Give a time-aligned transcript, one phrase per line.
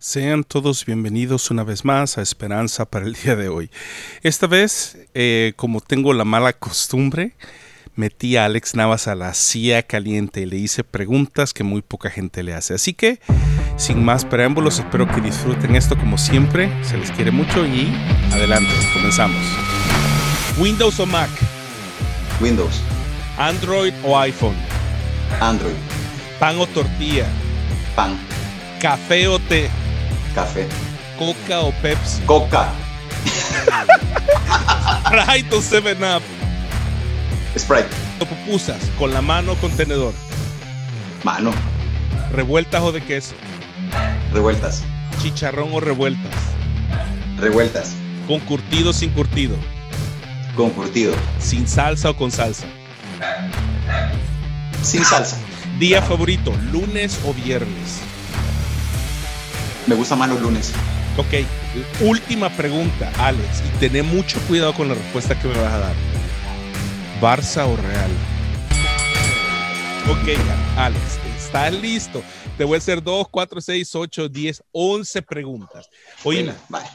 [0.00, 3.68] Sean todos bienvenidos una vez más a Esperanza para el día de hoy.
[4.22, 7.32] Esta vez, eh, como tengo la mala costumbre,
[7.96, 12.10] metí a Alex Navas a la silla caliente y le hice preguntas que muy poca
[12.10, 12.74] gente le hace.
[12.74, 13.18] Así que,
[13.76, 16.70] sin más preámbulos, espero que disfruten esto como siempre.
[16.84, 17.92] Se les quiere mucho y
[18.32, 19.44] adelante, comenzamos.
[20.60, 21.30] Windows o Mac,
[22.40, 22.82] Windows,
[23.36, 24.54] Android o iPhone,
[25.40, 25.74] Android,
[26.38, 27.26] pan o tortilla,
[27.96, 28.16] pan,
[28.80, 29.68] café o té,
[30.34, 30.68] café,
[31.18, 32.70] coca o Pepsi, coca,
[35.06, 36.22] Sprite o 7-Up,
[37.58, 37.88] Sprite,
[38.20, 40.14] o pupusas, con la mano o con tenedor,
[41.24, 41.52] mano,
[42.32, 43.34] revueltas o de queso,
[44.32, 44.82] revueltas,
[45.22, 46.34] chicharrón o revueltas,
[47.38, 47.94] revueltas,
[48.26, 49.56] con curtido o sin curtido,
[50.56, 52.66] con curtido, sin salsa o con salsa.
[54.82, 55.36] sin salsa.
[55.78, 58.00] Día favorito, lunes o viernes.
[59.88, 60.72] Me gustan más los lunes.
[61.16, 61.34] Ok,
[62.00, 65.96] última pregunta, Alex, y tené mucho cuidado con la respuesta que me vas a dar.
[67.20, 68.10] ¿Barça o Real?
[70.10, 70.38] Ok,
[70.76, 71.02] Alex,
[71.38, 72.22] ¿estás listo?
[72.56, 75.88] Te voy a hacer 2, 4, 6, 8, 10, 11 preguntas.
[76.22, 76.86] Oye, vale.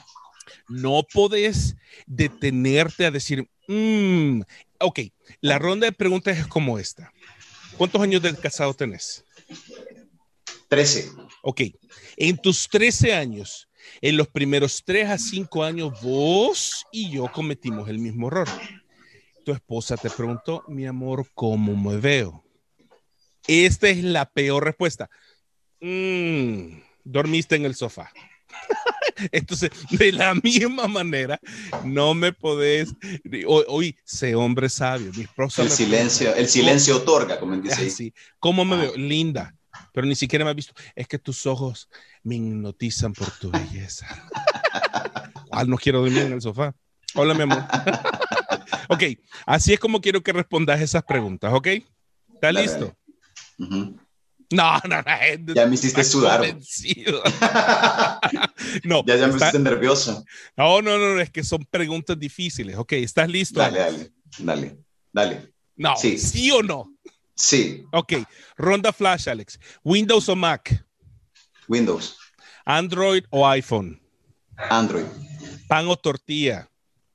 [0.70, 1.76] no podés
[2.06, 4.42] detenerte a decir, "Mm".
[4.80, 5.00] ok,
[5.42, 7.12] la ronda de preguntas es como esta.
[7.78, 9.26] ¿Cuántos años de casado tenés?
[10.70, 11.12] 13.
[11.46, 11.62] Ok,
[12.16, 13.68] en tus 13 años,
[14.00, 18.48] en los primeros 3 a 5 años, vos y yo cometimos el mismo error.
[19.44, 22.46] Tu esposa te preguntó, mi amor, ¿cómo me veo?
[23.46, 25.10] Esta es la peor respuesta.
[25.82, 28.10] "Mm, dormiste en el sofá.
[29.34, 31.42] Entonces, de la misma manera,
[31.84, 32.94] no me podés.
[33.68, 35.12] Hoy, sé hombre sabio.
[35.14, 37.86] Mi esposa El silencio, el silencio otorga, como dice.
[37.88, 38.14] Así.
[38.40, 38.80] ¿Cómo me Ah.
[38.80, 38.96] veo?
[38.96, 39.54] Linda.
[39.94, 40.74] Pero ni siquiera me has visto.
[40.96, 41.88] Es que tus ojos
[42.24, 44.08] me hipnotizan por tu belleza.
[45.56, 46.74] Ah, no quiero dormir en el sofá.
[47.14, 47.64] Hola, mi amor.
[48.90, 49.04] ok,
[49.46, 51.68] así es como quiero que respondas esas preguntas, ¿ok?
[52.34, 52.98] ¿Estás listo?
[53.60, 53.96] Ujú.
[54.52, 55.04] No, no, no.
[55.20, 56.42] gente Ya me hiciste sudar.
[58.84, 60.26] no, Ya, ya me está- hiciste nervioso.
[60.58, 62.76] no, no, no, es que son preguntas difíciles.
[62.78, 63.60] Ok, ¿estás listo?
[63.60, 64.78] Dale, dale, dale,
[65.12, 65.54] dale.
[65.76, 66.18] No, Sí.
[66.18, 66.92] ¿sí o no?
[67.36, 68.14] Sí, Ok,
[68.58, 69.60] ronda flash, Alex.
[69.84, 70.86] ¿Windows o Mac?
[71.68, 72.18] Windows,
[72.66, 74.00] ¿Android o iPhone?
[74.70, 75.06] Android,
[75.68, 76.70] pan o tortilla,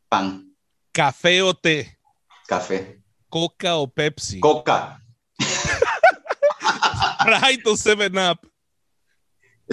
[0.08, 0.52] pan,
[0.92, 1.98] café o té,
[2.46, 5.00] café, coca o Pepsi, coca,
[7.20, 8.50] Sprite o 7-Up.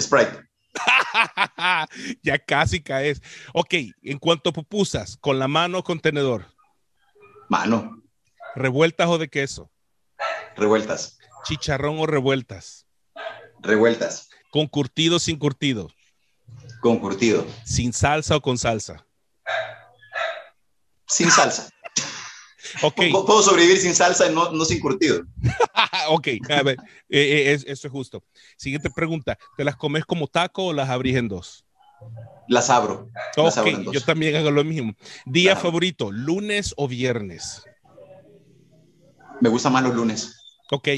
[0.00, 0.46] Sprite,
[2.22, 3.20] ya casi caes.
[3.52, 6.46] Ok, en cuanto a pupusas, con la mano o con tenedor,
[7.48, 8.02] mano,
[8.54, 9.70] revueltas o de queso,
[10.56, 12.86] revueltas, chicharrón o revueltas,
[13.60, 15.90] revueltas, con curtido o sin curtido,
[16.80, 19.06] con curtido, sin salsa o con salsa.
[21.06, 21.68] sin salsa.
[22.82, 25.22] Ok, P- Puedo sobrevivir sin salsa y no, no sin curtido.
[26.08, 26.76] ok, a ver,
[27.08, 28.24] eh, eh, es- eso es justo.
[28.56, 31.64] Siguiente pregunta, ¿te las comes como taco o las abrís en dos?
[32.48, 33.08] Las abro.
[33.36, 33.94] Las abro en dos.
[33.94, 34.94] yo también hago lo mismo.
[35.26, 35.60] Día Claro.
[35.68, 37.62] favorito, lunes o viernes.
[39.40, 40.34] Me gustan más los lunes.
[40.70, 40.88] Ok.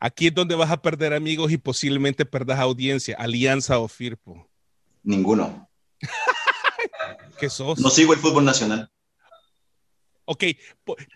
[0.00, 4.48] Aquí es donde vas a perder amigos y posiblemente perdas audiencia, alianza o Firpo.
[5.02, 5.68] Ninguno.
[7.38, 7.78] ¿Qué sos?
[7.80, 8.90] No sigo el fútbol nacional.
[10.24, 10.44] Ok.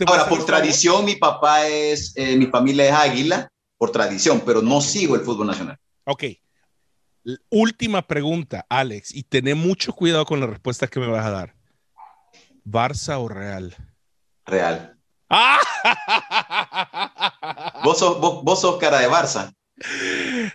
[0.06, 0.46] Ahora, por favor.
[0.46, 5.20] tradición, mi papá es, eh, mi familia es águila, por tradición, pero no sigo el
[5.20, 5.78] fútbol nacional.
[6.04, 6.24] Ok.
[7.50, 11.54] Última pregunta, Alex, y tené mucho cuidado con la respuesta que me vas a dar.
[12.64, 13.76] ¿Barça o Real?
[14.44, 14.96] Real.
[15.28, 15.58] ¡Ah!
[17.84, 19.52] Vos sos, vos, vos sos cara de Barça.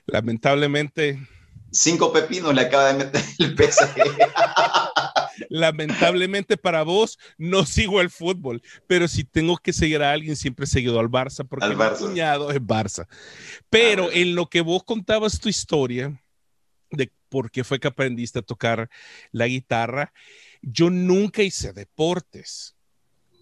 [0.06, 1.20] Lamentablemente,
[1.72, 4.02] Cinco pepinos le acaba de meter el PSG.
[5.50, 10.64] lamentablemente para vos no sigo el fútbol, pero si tengo que seguir a alguien, siempre
[10.64, 11.98] he seguido al Barça porque Al mi Barça.
[12.00, 13.08] cuñado es Barça.
[13.70, 16.20] Pero Ah, en lo que vos contabas tu historia
[16.92, 18.90] de por qué fue que aprendiste a tocar
[19.32, 20.14] la guitarra,
[20.62, 22.76] yo nunca hice deportes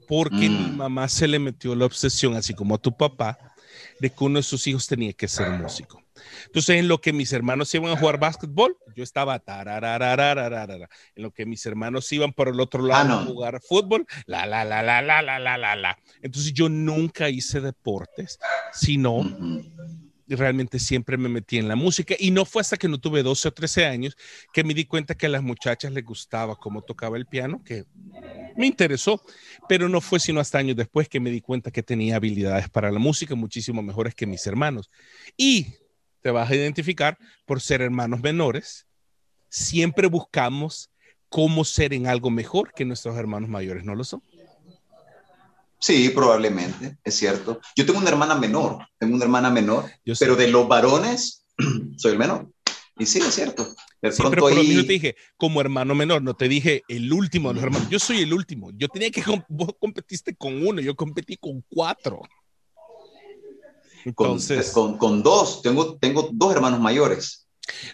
[0.07, 0.75] porque mi Mm.
[0.77, 3.54] mamá se le metió la obsesión, así como a tu papá,
[3.99, 6.01] de que uno de sus hijos tenía que ser músico.
[6.45, 10.89] Entonces, en lo que mis hermanos iban a jugar básquetbol, yo estaba tararararararara.
[11.15, 13.25] En lo que mis hermanos iban por el otro lado a Canon.
[13.27, 15.97] jugar fútbol, la, la, la, la, la, la, la, la, la.
[16.21, 18.39] Entonces, yo nunca hice deportes,
[18.71, 19.63] sino Ujú.
[20.27, 23.47] Realmente siempre me metí en la música y no fue hasta que no tuve 12
[23.47, 24.17] o 13 años
[24.53, 27.85] que me di cuenta que a las muchachas les gustaba cómo tocaba el piano, que
[28.57, 29.21] me interesó,
[29.69, 32.91] pero no fue sino hasta años después que me di cuenta que tenía habilidades para
[32.91, 34.89] la música muchísimo mejores que mis hermanos.
[35.37, 35.67] Y
[36.21, 38.87] te vas a identificar por ser hermanos menores
[39.55, 40.91] siempre buscamos
[41.29, 44.21] cómo ser en algo mejor que nuestros hermanos mayores, ¿no lo son?
[45.85, 47.61] Sí, probablemente, es cierto.
[47.75, 49.85] Yo tengo una hermana menor, tengo una hermana menor,
[50.19, 51.45] pero de los varones
[51.97, 52.49] soy el menor.
[52.97, 53.67] Y sí, es cierto.
[54.01, 57.49] De sí, pero por lo te dije, como hermano menor, no te dije el último
[57.49, 57.87] de los hermanos.
[57.91, 58.71] Yo soy el último.
[58.75, 62.23] Yo tenía que, vos competiste con uno, yo competí con cuatro.
[64.05, 67.47] Entonces, con, con, dos, tengo, tengo dos hermanos mayores.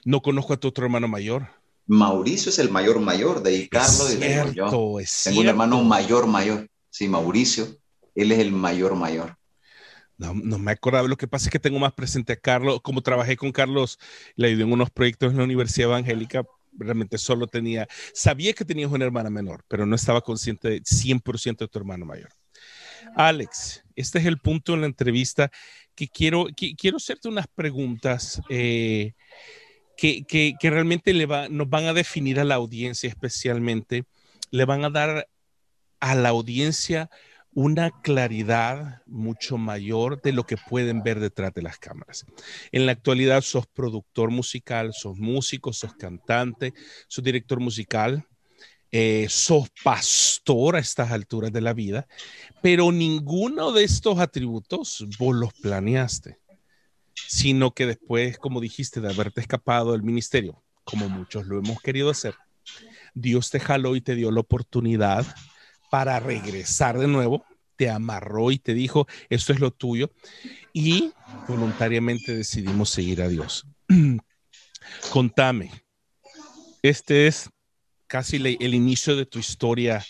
[0.05, 1.49] No conozco a tu otro hermano mayor.
[1.87, 4.69] Mauricio es el mayor mayor, de ahí Carlos y de yo.
[5.25, 6.69] Tengo un hermano mayor mayor.
[6.89, 7.80] Sí, Mauricio,
[8.15, 9.37] él es el mayor mayor.
[10.17, 11.07] No, no me acordaba.
[11.07, 12.81] Lo que pasa es que tengo más presente a Carlos.
[12.81, 13.97] Como trabajé con Carlos,
[14.35, 16.43] le ayudé en unos proyectos en la Universidad Evangélica.
[16.73, 21.57] Realmente solo tenía, sabía que tenías una hermana menor, pero no estaba consciente de 100%
[21.57, 22.29] de tu hermano mayor.
[23.15, 25.51] Alex, este es el punto en la entrevista
[25.95, 29.13] que quiero, quiero hacerte unas preguntas eh,
[29.97, 31.13] que, que, realmente
[31.49, 34.05] nos van a definir a la audiencia especialmente,
[34.49, 35.27] le van a dar
[35.99, 37.09] a la audiencia
[37.53, 42.25] una claridad mucho mayor de lo que pueden ver detrás de las cámaras.
[42.71, 46.73] En la actualidad sos productor musical, sos músico, sos cantante,
[47.07, 48.25] sos director musical,
[48.91, 52.07] eh, sos pastor a estas alturas de la vida,
[52.61, 56.39] pero ninguno de estos atributos vos los planeaste,
[57.13, 62.09] sino que después, como dijiste, de haberte escapado del ministerio, como muchos lo hemos querido
[62.09, 62.35] hacer,
[63.13, 65.25] Dios te jaló y te dio la oportunidad
[65.91, 67.45] para regresar de nuevo,
[67.75, 70.09] te amarró y te dijo, esto es lo tuyo,
[70.71, 71.11] y
[71.49, 73.67] voluntariamente decidimos seguir a Dios.
[75.11, 75.69] Contame,
[76.81, 77.49] este es
[78.07, 80.03] casi el inicio de tu historia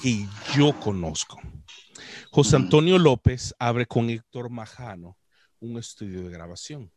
[0.00, 0.26] que
[0.56, 1.38] yo conozco.
[2.30, 5.18] José Antonio López abre con Héctor Majano
[5.60, 6.90] un estudio de grabación.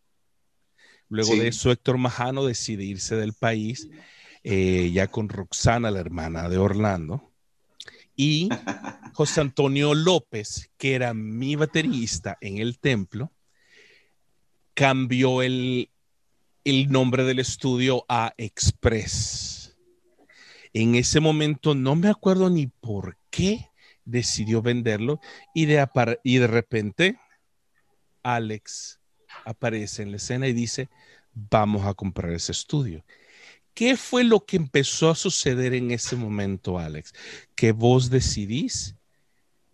[1.09, 3.89] Luego de eso, Héctor Majano decide irse del país,
[4.44, 7.28] eh, ya con Roxana, la hermana de Orlando.
[8.19, 8.50] Y
[9.13, 13.31] José Antonio López, que era mi baterista en el templo,
[14.74, 15.89] cambió el,
[16.66, 19.60] el nombre del estudio a Express
[20.74, 23.69] en ese momento no me acuerdo ni por qué
[24.06, 25.19] decidió venderlo
[25.54, 25.88] y de,
[26.24, 27.19] y de repente
[28.24, 29.00] Alex
[29.45, 30.89] aparece en la escena y dice,
[31.33, 33.04] vamos a comprar ese estudio.
[33.79, 37.13] ¿Qué fue lo que empezó a suceder en ese momento, Alex?
[37.55, 38.97] Que vos decidís,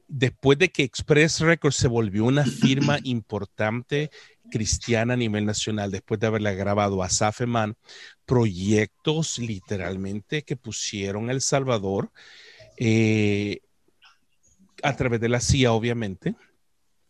[0.08, 4.12] después de que Express Records se volvió una firma importante
[4.52, 7.78] cristiana a nivel nacional, después de haberla grabado a Safeman,
[8.28, 12.12] proyectos literalmente que pusieron El Salvador
[12.78, 13.62] eh,
[14.84, 16.36] a través de la CIA, obviamente.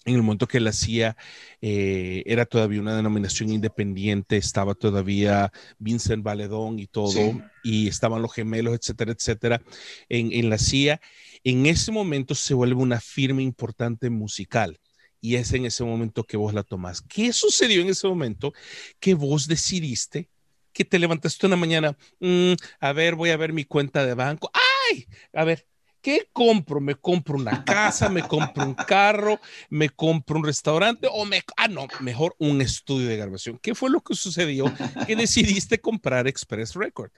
[0.06, 1.18] En el momento que la CIA
[1.62, 8.32] eh, era todavía una denominación independiente, estaba todavía Vincent Valedón y todo, y estaban los
[8.32, 9.62] gemelos, etcétera, etcétera,
[10.08, 11.02] en, en la CIA.
[11.44, 14.80] En ese momento se vuelve una firma importante musical
[15.20, 17.02] y es en ese momento que vos la tomás.
[17.02, 18.54] ¿Qué sucedió en ese momento
[19.00, 20.30] que vos decidiste
[20.76, 24.52] que te levantaste una mañana, mm, a ver, voy a ver mi cuenta de banco,
[24.92, 25.66] ay, a ver,
[26.06, 26.80] ¿qué compro?
[26.80, 28.10] ¿Me compro una casa?
[28.10, 29.40] ¿Me compro un carro?
[29.72, 31.08] ¿Me compro un restaurante?
[31.12, 33.58] ¿O me, ah, no, mejor un estudio de grabación?
[33.60, 34.72] ¿Qué fue lo que sucedió
[35.08, 37.10] que decidiste comprar Express Record?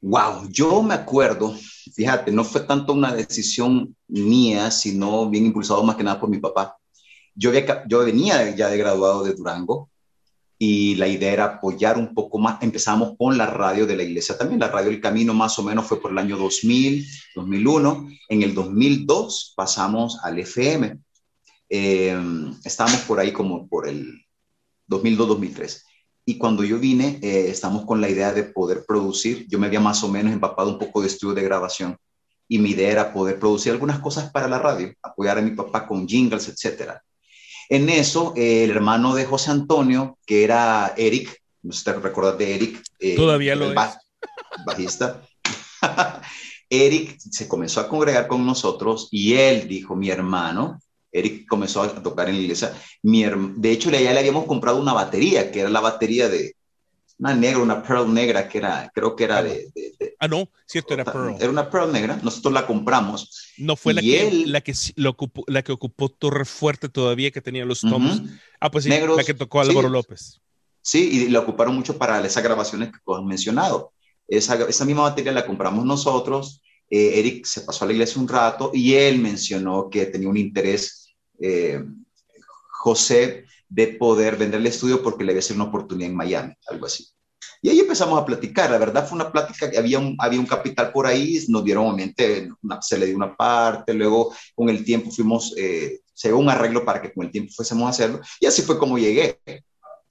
[0.00, 1.56] Wow, yo me acuerdo,
[1.94, 6.38] fíjate, no fue tanto una decisión mía, sino bien impulsado más que nada por mi
[6.38, 6.76] papá.
[7.36, 7.52] Yo,
[7.86, 9.90] yo venía ya de graduado de Durango,
[10.58, 12.62] y la idea era apoyar un poco más.
[12.62, 14.60] Empezamos con la radio de la iglesia también.
[14.60, 18.08] La radio El Camino más o menos fue por el año 2000, 2001.
[18.28, 20.98] En el 2002 pasamos al FM.
[21.68, 22.18] Eh,
[22.64, 24.24] estábamos por ahí como por el
[24.88, 25.82] 2002-2003.
[26.24, 29.46] Y cuando yo vine, eh, estamos con la idea de poder producir.
[29.48, 31.96] Yo me había más o menos empapado un poco de estudio de grabación
[32.48, 35.86] y mi idea era poder producir algunas cosas para la radio, apoyar a mi papá
[35.86, 37.02] con jingles, etcétera.
[37.68, 41.92] En eso, eh, el hermano de José Antonio, que era Eric, no sé si te
[41.94, 42.82] recuerdas de Eric.
[42.98, 43.74] Eh, Todavía lo es.
[44.64, 45.22] Bajista.
[46.70, 50.80] Eric se comenzó a congregar con nosotros y él dijo, mi hermano,
[51.12, 52.74] Eric comenzó a tocar en la iglesia.
[53.02, 56.55] Mi de hecho, ya le habíamos comprado una batería, que era la batería de,
[57.18, 59.72] una negra, una pearl negra que era, creo que era de,
[60.18, 61.36] ah, no, cierto, era pearl.
[61.38, 63.52] Era una pearl negra, nosotros la compramos.
[63.56, 64.74] No fue la que, la, que,
[65.06, 68.22] ocupó, la que ocupó Torre Fuerte todavía, que tenía los tomos.
[68.60, 70.40] Ah, pues sí, la que tocó Álvaro López.
[70.82, 73.92] Sí, y la ocuparon mucho para esas grabaciones que has mencionado.
[74.28, 76.60] Esa, esa misma batería la compramos nosotros.
[76.88, 80.36] Eh, Eric se pasó a la iglesia un rato y él mencionó que tenía un
[80.36, 81.82] interés, eh,
[82.70, 86.86] José, de poder vender el estudio porque le había sido una oportunidad en Miami, algo
[86.86, 87.06] así.
[87.62, 88.70] Y ahí empezamos a platicar.
[88.70, 91.86] La verdad fue una plática que había un, había un capital por ahí, nos dieron
[91.86, 96.48] obviamente, se le dio una parte, luego con el tiempo fuimos, eh, se dio un
[96.48, 98.20] arreglo para que con el tiempo fuésemos a hacerlo.
[98.40, 99.40] Y así fue como llegué.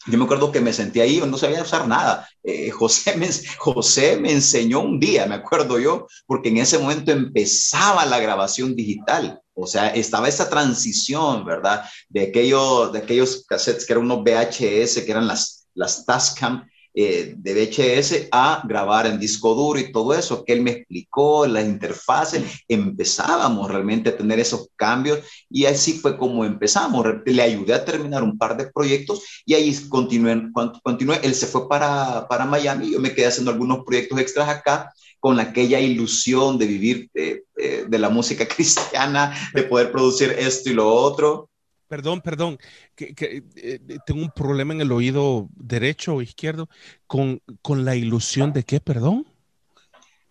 [0.07, 2.29] Yo me acuerdo que me sentí ahí, no sabía usar nada.
[2.43, 3.15] Eh, José,
[3.57, 8.75] José me enseñó un día, me acuerdo yo, porque en ese momento empezaba la grabación
[8.75, 9.41] digital.
[9.55, 11.85] O sea, estaba esa transición, ¿verdad?
[12.09, 17.35] De, aquello, de aquellos cassettes que eran unos VHS, que eran las, las Tascam, eh,
[17.37, 21.65] de VHS a grabar en disco duro y todo eso, que él me explicó, las
[21.65, 25.19] interfaces, empezábamos realmente a tener esos cambios
[25.49, 27.05] y así fue como empezamos.
[27.25, 30.49] Le ayudé a terminar un par de proyectos y ahí continué,
[30.83, 31.19] continué.
[31.21, 34.93] él se fue para, para Miami, yo me quedé haciendo algunos proyectos extras acá
[35.25, 40.69] con aquella ilusión de vivir de, eh, de la música cristiana, de poder producir esto
[40.69, 41.49] y lo otro.
[41.87, 42.59] Perdón, perdón,
[42.95, 46.69] que, eh, eh, tengo un problema en el oído derecho o izquierdo
[47.07, 49.25] con, con la ilusión de qué, perdón.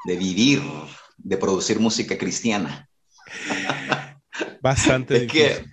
[0.05, 0.63] De vivir,
[1.19, 2.89] de producir música cristiana.
[4.63, 5.73] Bastante difícil.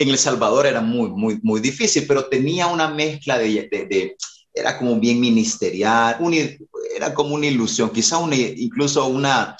[0.00, 4.16] en El Salvador era muy, muy, muy difícil, pero tenía una mezcla de, de,
[4.52, 6.18] era como bien ministerial,
[6.94, 9.56] era como una ilusión, quizá una, incluso una,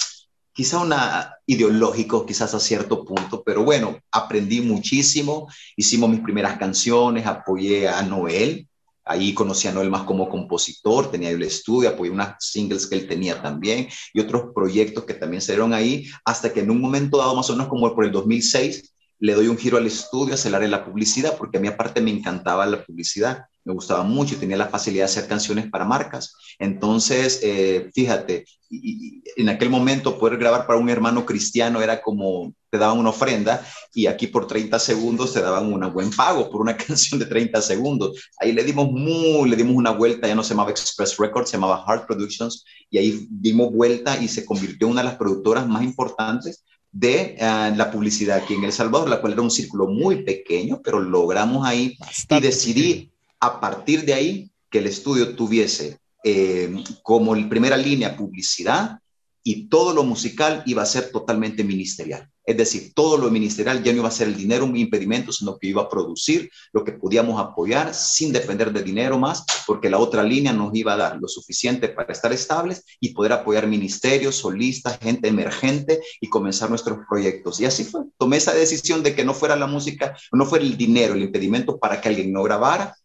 [0.53, 7.27] quizá una ideológico, quizás a cierto punto, pero bueno, aprendí muchísimo, hicimos mis primeras canciones,
[7.27, 8.69] apoyé a Noel,
[9.05, 13.09] ahí conocí a Noel más como compositor, tenía el estudio, apoyé unas singles que él
[13.09, 17.19] tenía también y otros proyectos que también se dieron ahí, hasta que en un momento
[17.19, 20.59] dado, más o menos como por el 2006, le doy un giro al estudio, a
[20.59, 24.57] la publicidad, porque a mí aparte me encantaba la publicidad me gustaba mucho y tenía
[24.57, 26.35] la facilidad de hacer canciones para marcas.
[26.59, 32.53] Entonces, eh, fíjate, y, en aquel momento poder grabar para un hermano cristiano era como
[32.71, 36.61] te daban una ofrenda y aquí por 30 segundos te daban un buen pago por
[36.61, 38.31] una canción de 30 segundos.
[38.39, 41.57] Ahí le dimos muy, le dimos una vuelta, ya no se llamaba Express Records, se
[41.57, 45.67] llamaba Hard Productions y ahí dimos vuelta y se convirtió en una de las productoras
[45.67, 49.87] más importantes de eh, la publicidad aquí en El Salvador, la cual era un círculo
[49.87, 51.97] muy pequeño, pero logramos ahí
[52.29, 58.99] y decidí a partir de ahí que el estudio tuviese eh, como primera línea publicidad
[59.43, 62.29] y todo lo musical iba a ser totalmente ministerial.
[62.45, 65.57] Es decir, todo lo ministerial ya no iba a ser el dinero un impedimento, sino
[65.57, 69.99] que iba a producir lo que podíamos apoyar sin depender de dinero más, porque la
[69.99, 74.37] otra línea nos iba a dar lo suficiente para estar estables y poder apoyar ministerios,
[74.37, 77.61] solistas, gente emergente y comenzar nuestros proyectos.
[77.61, 78.03] Y así fue.
[78.19, 81.79] Tomé esa decisión de que no fuera la música, no fuera el dinero el impedimento
[81.79, 82.97] para que alguien no grabara,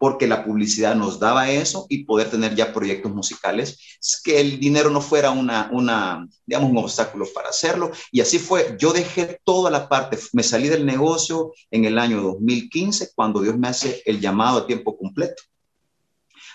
[0.00, 4.88] porque la publicidad nos daba eso y poder tener ya proyectos musicales, que el dinero
[4.88, 7.90] no fuera una, una, digamos, un obstáculo para hacerlo.
[8.10, 12.22] Y así fue, yo dejé toda la parte, me salí del negocio en el año
[12.22, 15.42] 2015, cuando Dios me hace el llamado a tiempo completo.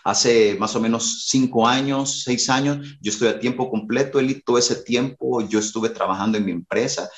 [0.04, 4.58] Hace más o menos cinco años, seis años, yo estoy a tiempo completo, y todo
[4.58, 7.12] ese tiempo yo estuve trabajando en mi empresa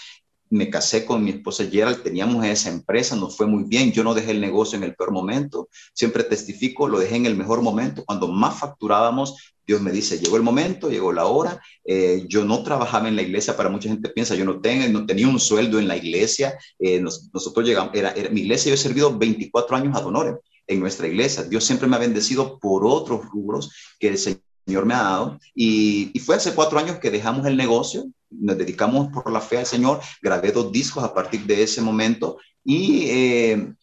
[0.50, 4.14] me casé con mi esposa Gerald, teníamos esa empresa, nos fue muy bien, yo no
[4.14, 8.04] dejé el negocio en el peor momento, siempre testifico, lo dejé en el mejor momento,
[8.06, 12.64] cuando más facturábamos, Dios me dice, llegó el momento, llegó la hora, eh, yo no
[12.64, 15.98] trabajaba en la iglesia, para mucha gente piensa, yo no, tenía un sueldo en la
[15.98, 20.40] iglesia, eh, nosotros llegamos, era, mi iglesia, yo he servido 24 años a
[20.70, 24.94] en nuestra iglesia, Dios siempre me ha bendecido por otros rubros que el Señor me
[24.94, 29.42] ha dado, y fue hace cuatro años que dejamos el negocio, nos dedicamos por la
[29.42, 33.74] fe al Señor, grabé dos discos a partir de ese momento y eh,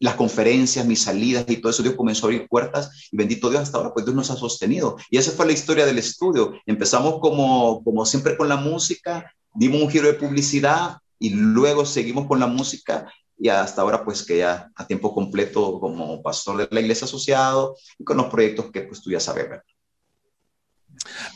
[0.00, 3.62] las conferencias, mis salidas y todo eso, Dios comenzó a abrir puertas y bendito Dios
[3.62, 4.96] hasta ahora, pues Dios nos ha sostenido.
[5.10, 6.54] Y esa fue la historia del estudio.
[6.66, 12.26] Empezamos como, como siempre con la música, dimos un giro de publicidad y luego seguimos
[12.26, 16.68] con la música y hasta ahora pues que ya a tiempo completo como pastor de
[16.70, 19.46] la iglesia asociado y con los proyectos que pues tú ya sabes.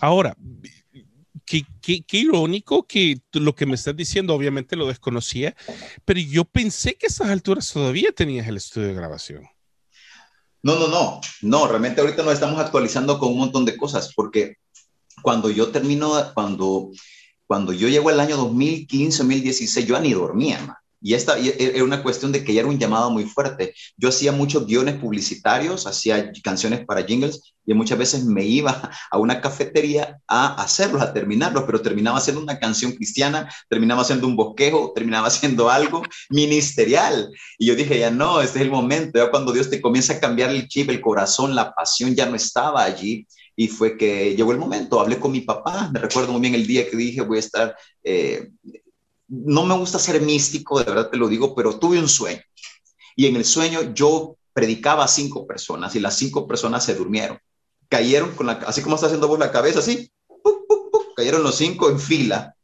[0.01, 0.37] Ahora,
[1.61, 5.55] qué, irónico que lo que me estás diciendo, obviamente lo desconocía,
[6.05, 9.49] pero yo pensé que a esas alturas todavía tenías el estudio de grabación.
[10.63, 14.57] No, no, no, no, realmente ahorita nos estamos actualizando con un montón de cosas, porque
[15.21, 16.91] cuando yo termino, cuando,
[17.47, 22.31] cuando yo llego al año 2015, 2016, yo ni dormía, y esta era una cuestión
[22.31, 23.75] de que ya era un llamado muy fuerte.
[23.97, 29.19] Yo hacía muchos guiones publicitarios, hacía canciones para jingles y muchas veces me iba a
[29.19, 34.37] una cafetería a hacerlos, a terminarlos, pero terminaba haciendo una canción cristiana, terminaba haciendo un
[34.37, 37.31] bosquejo, terminaba haciendo algo ministerial.
[37.59, 40.21] Y yo dije, ya no, este es el momento, ya cuando Dios te comienza a
[40.21, 43.27] cambiar el chip, el corazón, la pasión ya no estaba allí.
[43.55, 46.67] Y fue que llegó el momento, hablé con mi papá, me recuerdo muy bien el
[46.67, 47.77] día que dije, voy a estar...
[48.05, 48.51] Eh,
[49.33, 52.43] no me gusta ser místico, de verdad te lo digo, pero tuve un sueño.
[53.17, 57.39] Y en el sueño yo predicaba a cinco personas y las cinco personas se durmieron.
[57.89, 60.11] cayeron, con la, así como está haciendo vos la cabeza, así,
[61.17, 62.55] cayeron los cinco en fila.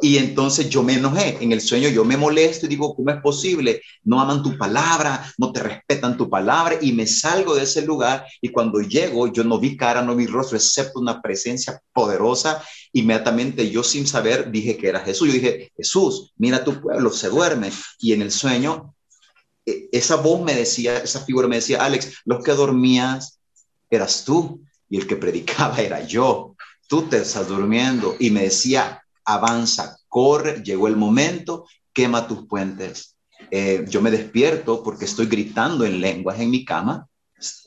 [0.00, 1.38] Y entonces yo me enojé.
[1.40, 3.82] En el sueño yo me molesto y digo, ¿cómo es posible?
[4.04, 6.78] No aman tu palabra, no te respetan tu palabra.
[6.80, 10.26] Y me salgo de ese lugar y cuando llego yo no vi cara, no vi
[10.26, 12.62] rostro, excepto una presencia poderosa.
[12.92, 15.28] Inmediatamente yo sin saber dije que era Jesús.
[15.28, 17.72] Yo dije, Jesús, mira tu pueblo, se duerme.
[17.98, 18.94] Y en el sueño
[19.66, 23.40] e, esa voz me decía, esa figura me decía, Alex, los que dormías
[23.90, 26.54] eras tú y el que predicaba era yo.
[26.86, 28.16] Tú te estás durmiendo.
[28.20, 28.97] Y me decía,
[29.28, 33.16] avanza, corre, llegó el momento, quema tus puentes.
[33.50, 37.06] Eh, yo me despierto porque estoy gritando en lenguas en mi cama.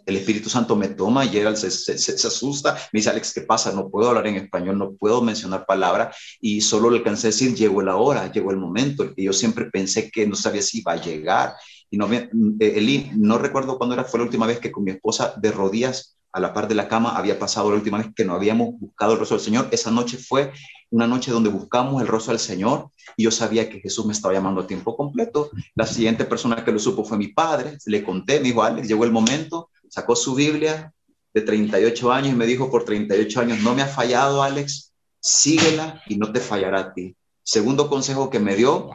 [0.06, 3.72] El Espíritu Santo me toma, llega, se, se, asusta, me dice, Alex, ¿qué pasa?
[3.72, 7.56] No puedo hablar en español, no puedo mencionar palabra y solo le alcancé a decir,
[7.56, 10.94] llegó la hora, llegó el momento, y yo siempre pensé que no sabía si iba
[10.94, 11.56] a llegar.
[11.90, 12.28] Y no, eh,
[12.60, 16.18] Eli, no recuerdo cuándo era, fue la última vez que con mi esposa de rodillas
[16.34, 19.14] a la par de la cama había pasado la última vez que no habíamos buscado
[19.14, 19.68] el rostro del Señor.
[19.72, 20.52] Esa noche fue
[20.92, 24.34] una noche donde buscamos el rostro del Señor y yo sabía que Jesús me estaba
[24.34, 25.50] llamando a tiempo completo.
[25.74, 27.78] La siguiente persona que lo supo fue mi padre.
[27.86, 30.94] Le conté, me dijo, Alex, llegó el momento, sacó su Biblia
[31.34, 36.02] de 38 años y me dijo, por 38 años no me ha fallado, Alex, síguela
[36.08, 37.16] y no te fallará a ti.
[37.42, 38.90] Segundo consejo que me dio,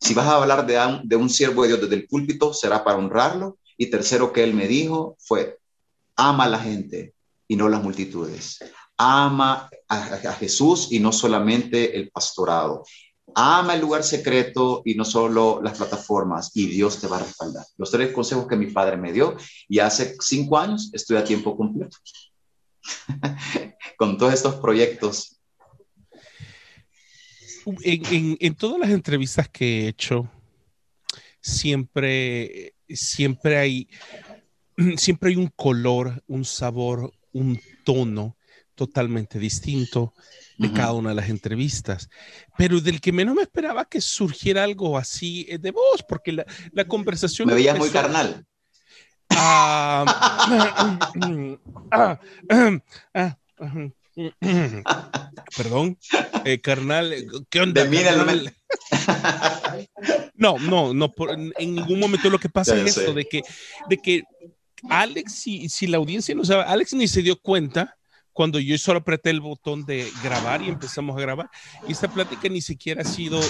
[0.00, 2.82] si vas a hablar de un, de un siervo de Dios desde el púlpito, será
[2.82, 3.58] para honrarlo.
[3.76, 5.58] Y tercero que él me dijo fue,
[6.16, 7.14] ama a la gente
[7.46, 8.58] y no las multitudes.
[8.96, 12.84] Ama a, Jesús y no solamente el pastorado.
[13.34, 17.64] Ama el lugar secreto y no solo las plataformas y Dios te va a respaldar.
[17.76, 19.36] Los tres consejos que mi padre me dio
[19.68, 21.96] y hace cinco años estoy a tiempo completo
[23.98, 25.40] con todos estos proyectos.
[27.82, 30.30] En, en, todas las entrevistas que he hecho,
[31.42, 33.88] siempre, siempre hay
[34.96, 38.37] siempre hay un color, un sabor, un tono
[38.78, 40.14] totalmente distinto
[40.56, 42.08] de cada una de las entrevistas,
[42.56, 46.46] pero del que menos me esperaba que surgiera algo así eh, de voz, porque la,
[46.72, 47.48] la conversación...
[47.48, 48.46] Me veías muy carnal.
[49.30, 50.04] Ah,
[55.56, 55.98] perdón,
[56.44, 57.14] eh, carnal,
[57.50, 57.90] ¿qué onda?
[57.90, 58.54] Carnal?
[60.34, 61.12] no, no, no,
[61.58, 63.42] en ningún momento lo que pasa es esto, de que,
[63.88, 64.22] de que
[64.88, 67.97] Alex, si, si la audiencia no sabe, Alex ni se dio cuenta
[68.38, 71.50] cuando yo solo apreté el botón de grabar y empezamos a grabar.
[71.88, 73.40] Y esta plática ni siquiera ha sido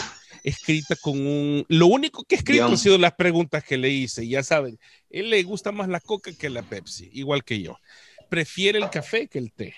[0.43, 1.67] escrita con un...
[1.69, 4.27] Lo único que he escrito han sido las preguntas que le hice.
[4.27, 4.79] Ya saben,
[5.11, 7.77] él le gusta más la coca que la Pepsi, igual que yo.
[8.31, 9.75] Prefiere el café que el té.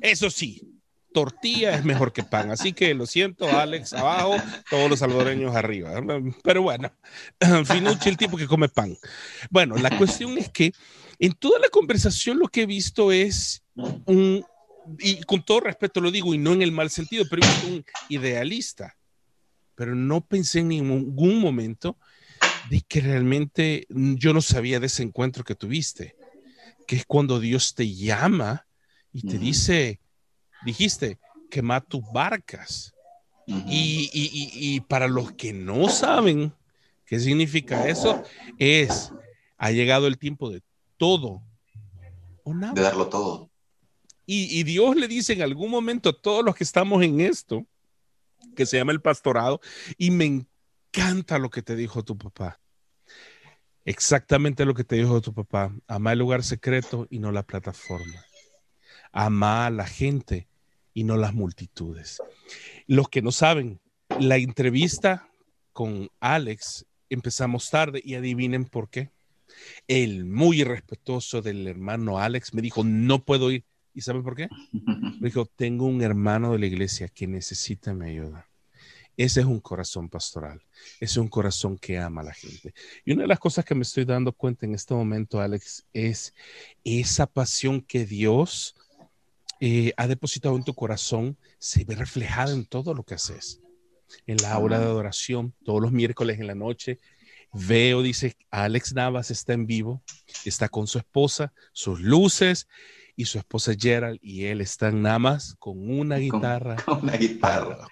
[0.00, 0.60] Eso sí,
[1.14, 2.50] tortilla es mejor que pan.
[2.50, 4.34] Así que lo siento, Alex, abajo,
[4.68, 6.02] todos los salvadoreños arriba.
[6.42, 6.90] Pero bueno,
[7.64, 8.98] Finucci, el tipo que come pan.
[9.50, 10.72] Bueno, la cuestión es que
[11.18, 14.44] en toda la conversación lo que he visto es un,
[14.98, 17.84] y con todo respeto lo digo, y no en el mal sentido, pero es un
[18.08, 18.96] idealista.
[19.74, 21.98] Pero no pensé en ningún momento
[22.70, 26.16] de que realmente yo no sabía de ese encuentro que tuviste,
[26.86, 28.66] que es cuando Dios te llama
[29.12, 30.00] y te dice,
[30.64, 31.18] dijiste,
[31.50, 32.92] quema tus barcas.
[33.46, 36.52] y, para los que no saben
[37.04, 38.22] qué significa eso,
[38.58, 39.12] es,
[39.56, 40.62] ha llegado el tiempo de
[40.96, 41.42] todo
[42.44, 42.74] o nada.
[42.74, 43.50] De darlo todo.
[44.24, 47.64] Y, y, Dios le dice en algún momento a todos los que estamos en esto,
[48.56, 49.60] que se llama el pastorado,
[49.96, 52.58] y me encanta lo que te dijo tu papá.
[53.86, 55.72] Exactamente lo que te dijo tu papá.
[55.86, 58.24] Ama el lugar secreto y no la plataforma.
[59.12, 60.48] Ama a la gente
[60.92, 62.20] y no las multitudes.
[62.88, 63.80] Los que no saben,
[64.18, 65.28] la entrevista
[65.72, 69.12] con Alex empezamos tarde y adivinen por qué.
[69.88, 73.64] El muy respetuoso del hermano Alex me dijo, no puedo ir.
[73.94, 74.48] ¿Y saben por qué?
[75.20, 78.46] Me dijo, tengo un hermano de la iglesia que necesita mi ayuda.
[79.16, 80.60] Ese es un corazón pastoral,
[81.00, 82.74] ese es un corazón que ama a la gente.
[83.02, 86.34] Y una de las cosas que me estoy dando cuenta en este momento, Alex, es
[86.84, 88.76] esa pasión que Dios
[89.58, 93.62] eh, ha depositado en tu corazón se ve reflejada en todo lo que haces.
[94.26, 97.00] En la hora de adoración, todos los miércoles en la noche,
[97.56, 100.02] veo, dice, Alex Navas está en vivo,
[100.44, 102.68] está con su esposa, sus luces
[103.16, 106.76] y su esposa Gerald y él están nada más con una guitarra.
[107.02, 107.88] una guitarra.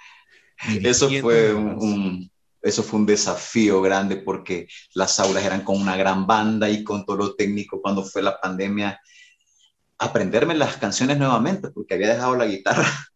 [0.82, 2.30] Eso fue un,
[2.62, 7.04] eso fue un desafío grande porque las aulas eran con una gran banda y con
[7.04, 9.00] todo lo técnico cuando fue la pandemia
[9.98, 12.86] aprenderme las canciones nuevamente, porque había dejado la guitarra.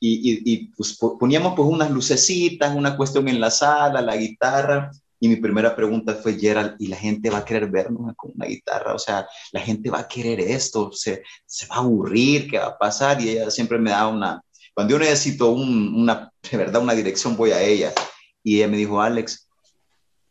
[0.00, 4.90] Y, y, pues, poníamos pues unas lucecitas, una cuestión en la sala, la guitarra,
[5.24, 8.44] Y mi primera pregunta fue, Gerald, ¿y la gente va a querer vernos con una
[8.44, 8.92] guitarra?
[8.92, 12.66] O sea, la gente va a querer esto, se, se va a aburrir, ¿qué va
[12.66, 13.22] a pasar?
[13.22, 14.42] Y ella siempre me da una,
[14.74, 17.94] cuando yo necesito un, una, de verdad, una dirección, voy a ella.
[18.42, 19.48] Y ella me dijo, Alex,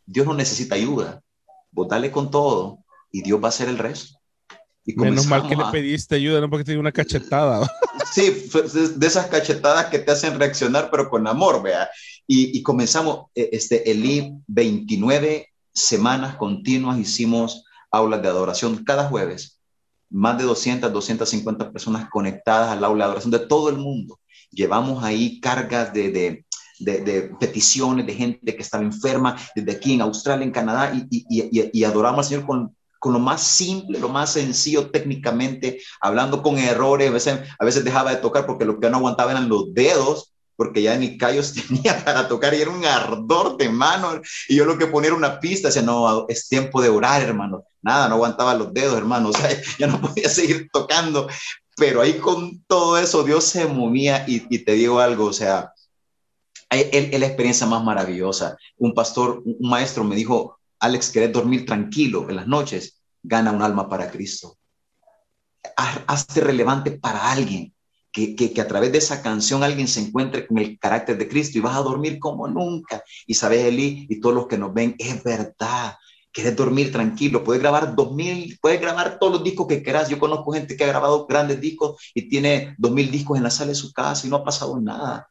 [0.05, 1.23] Dios no necesita ayuda,
[1.71, 2.77] vos dale con todo
[3.11, 4.19] y Dios va a hacer el resto.
[4.85, 7.67] Y Menos mal que le pediste ayuda, no porque te dio una cachetada.
[8.11, 8.47] Sí,
[8.95, 11.89] de esas cachetadas que te hacen reaccionar, pero con amor, vea.
[12.27, 19.59] Y, comenzamos, eh, este, Eli, 29 semanas continuas hicimos aulas de adoración cada jueves.
[20.09, 24.19] Más de 200, 250 personas conectadas al aula de adoración de todo el mundo.
[24.51, 26.11] Llevamos ahí cargas de,
[26.79, 31.69] de, peticiones de gente que estaba enferma desde aquí en Australia, en Canadá, y, y,
[31.73, 36.57] y adoramos al Señor con con lo más simple, lo más sencillo técnicamente, hablando con
[36.57, 39.73] errores, a veces, a veces dejaba de tocar porque lo que no aguantaba eran los
[39.73, 40.32] dedos,
[40.63, 44.21] porque ya ni callos tenía para tocar y era un ardor de mano.
[44.47, 47.65] Y yo lo que ponía era una pista, decía, no, es tiempo de orar, hermano.
[47.81, 49.29] Nada, no aguantaba los dedos, hermano.
[49.33, 51.27] O sea, ya no podía seguir tocando.
[51.75, 55.73] Pero ahí con todo eso, Dios se movía y, y te digo algo, o sea,
[56.69, 58.55] es la experiencia más maravillosa.
[58.77, 63.01] Un pastor, un maestro me dijo, Alex, ¿querés dormir tranquilo en las noches?
[63.21, 64.57] Gana un alma para Cristo.
[65.75, 67.73] Hazte relevante para alguien.
[68.13, 71.57] Que, que, a través de esa canción alguien se encuentre con el carácter de Cristo
[71.57, 73.03] y vas a dormir como nunca.
[73.25, 75.97] Y sabes, Eli, y todos los que nos ven, es verdad.
[76.31, 80.09] Quieres dormir tranquilo, puedes grabar dos mil, puedes grabar todos los discos que quieras.
[80.09, 83.49] Yo conozco gente que ha grabado grandes discos y tiene dos mil discos en la
[83.49, 85.27] sala de su casa y no ha pasado nada.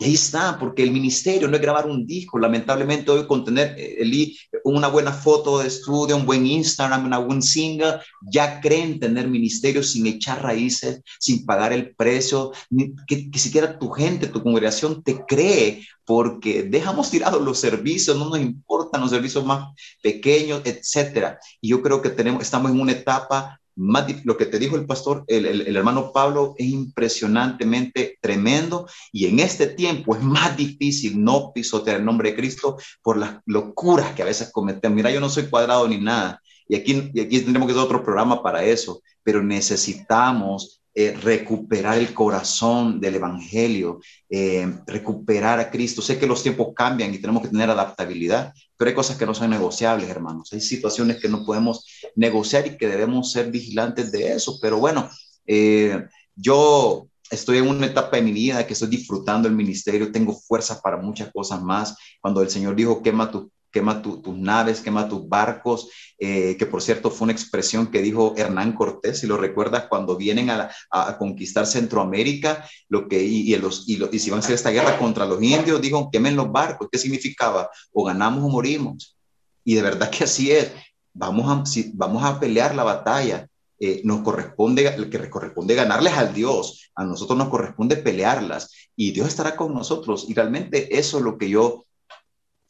[0.00, 2.38] Y ahí está, porque el ministerio no es grabar un disco.
[2.38, 4.32] Lamentablemente hoy con tener eh,
[4.64, 9.84] una buena foto de estudio, un buen Instagram, una buen single, ya creen tener ministerio
[9.84, 12.50] sin echar raíces, sin pagar el precio,
[13.06, 18.28] que, que siquiera tu gente, tu congregación te cree, porque dejamos tirados los servicios, no
[18.30, 21.38] nos importan los servicios más pequeños, etcétera.
[21.60, 25.24] Y yo creo que tenemos, estamos en una etapa lo que te dijo el pastor,
[25.26, 28.86] el, hermano Pablo, es impresionantemente tremendo.
[29.12, 33.38] Y en este tiempo es más difícil no pisotear el nombre de Cristo por las
[33.46, 34.96] locuras que a veces cometemos.
[34.96, 36.40] Mira, yo no soy cuadrado ni nada.
[36.68, 41.98] Y aquí, y aquí tendremos que hacer otro programa para eso, pero necesitamos eh, recuperar
[41.98, 46.00] el corazón del Evangelio, eh, recuperar a Cristo.
[46.00, 49.34] Sé que los tiempos cambian y tenemos que tener adaptabilidad, pero hay cosas que no
[49.34, 50.52] son negociables, hermanos.
[50.52, 54.58] Hay situaciones que no podemos negociar y que debemos ser vigilantes de eso.
[54.62, 55.10] Pero bueno,
[55.46, 56.04] eh,
[56.36, 60.80] yo estoy en una etapa de mi vida que estoy disfrutando el ministerio, tengo fuerzas
[60.80, 61.96] para muchas cosas más.
[62.20, 66.80] Cuando el Señor dijo, quema tu quema tus naves, quema tus barcos, eh, que por
[66.80, 70.70] cierto fue una expresión que dijo Hernán Cortés, si lo recuerdas, cuando vienen a,
[71.18, 75.26] conquistar Centroamérica, lo que, y, los, y, y, si van a hacer esta guerra contra
[75.26, 77.68] los indios, dijo, quemen los barcos, ¿qué significaba?
[77.92, 79.16] O ganamos o morimos.
[79.64, 80.70] Y de verdad que así es,
[81.12, 83.48] vamos a, si, vamos a pelear la batalla,
[83.80, 89.26] eh, nos corresponde, que corresponde ganarles al Dios, a nosotros nos corresponde pelearlas y Dios
[89.26, 90.26] estará con nosotros.
[90.28, 91.84] Y realmente eso es lo que yo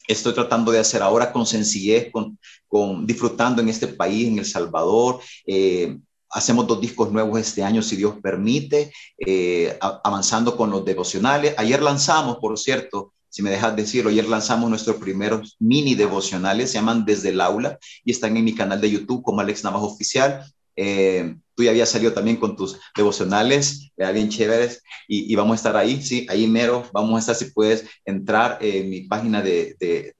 [0.07, 5.19] estoy tratando de hacer ahora con sencillez, con, disfrutando en este país, en El Salvador.
[5.45, 5.97] Eh,
[6.29, 8.91] hacemos dos discos nuevos este año, si Dios permite,
[9.25, 11.55] eh, avanzando con los devocionales.
[11.57, 16.77] Ayer lanzamos, por cierto, si me dejas decirlo, ayer lanzamos nuestros primeros mini devocionales, se
[16.77, 20.43] llaman Desde el Aula y están en mi canal de YouTube como Alex Navajo Oficial.
[20.75, 25.77] Eh, tú ya habías salido también con tus devocionales, bien chéveres, y, vamos a estar
[25.77, 30.13] ahí, sí, ahí mero, vamos a estar, si puedes entrar en mi página de, de,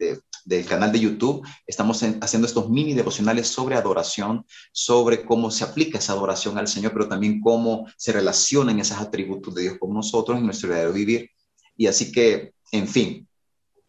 [0.45, 5.97] del canal de YouTube, estamos haciendo estos mini devocionales sobre adoración, sobre cómo se aplica
[5.97, 10.37] esa adoración al Señor, pero también cómo se relacionan esos atributos de Dios con nosotros
[10.37, 11.31] en nuestro de vivir.
[11.75, 13.27] Y así que, en fin,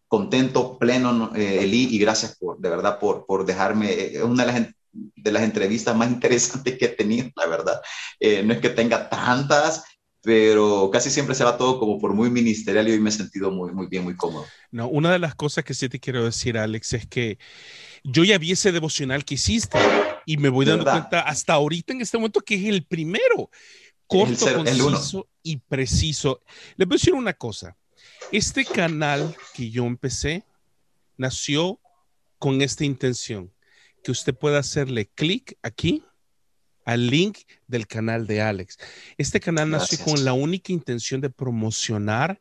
[0.07, 4.43] contento, pleno, eh, Eli, y gracias por, de verdad, por, por dejarme, es eh, una
[4.45, 4.73] de las
[5.15, 7.81] de las entrevistas más interesantes que he tenido, la verdad.
[8.19, 9.83] Eh, no es que tenga tantas,
[10.21, 13.51] pero casi siempre se va todo como por muy ministerial y hoy me he sentido
[13.51, 14.45] muy, muy bien, muy cómodo.
[14.71, 17.37] No, una de las cosas que sí te quiero decir, Alex, es que
[18.03, 19.77] yo ya vi ese devocional que hiciste
[20.25, 23.49] y me voy dando cuenta hasta ahorita en este momento que es el primero,
[24.05, 26.41] corto, conciso y preciso.
[26.75, 27.77] Le voy a decir una cosa,
[28.31, 30.43] este canal que yo empecé
[31.15, 31.79] nació
[32.37, 33.51] con esta intención
[34.07, 36.01] que usted pueda hacerle clic aquí
[36.85, 38.77] al link del canal de Alex.
[39.17, 42.39] Este canal nació con la única intención de promocionar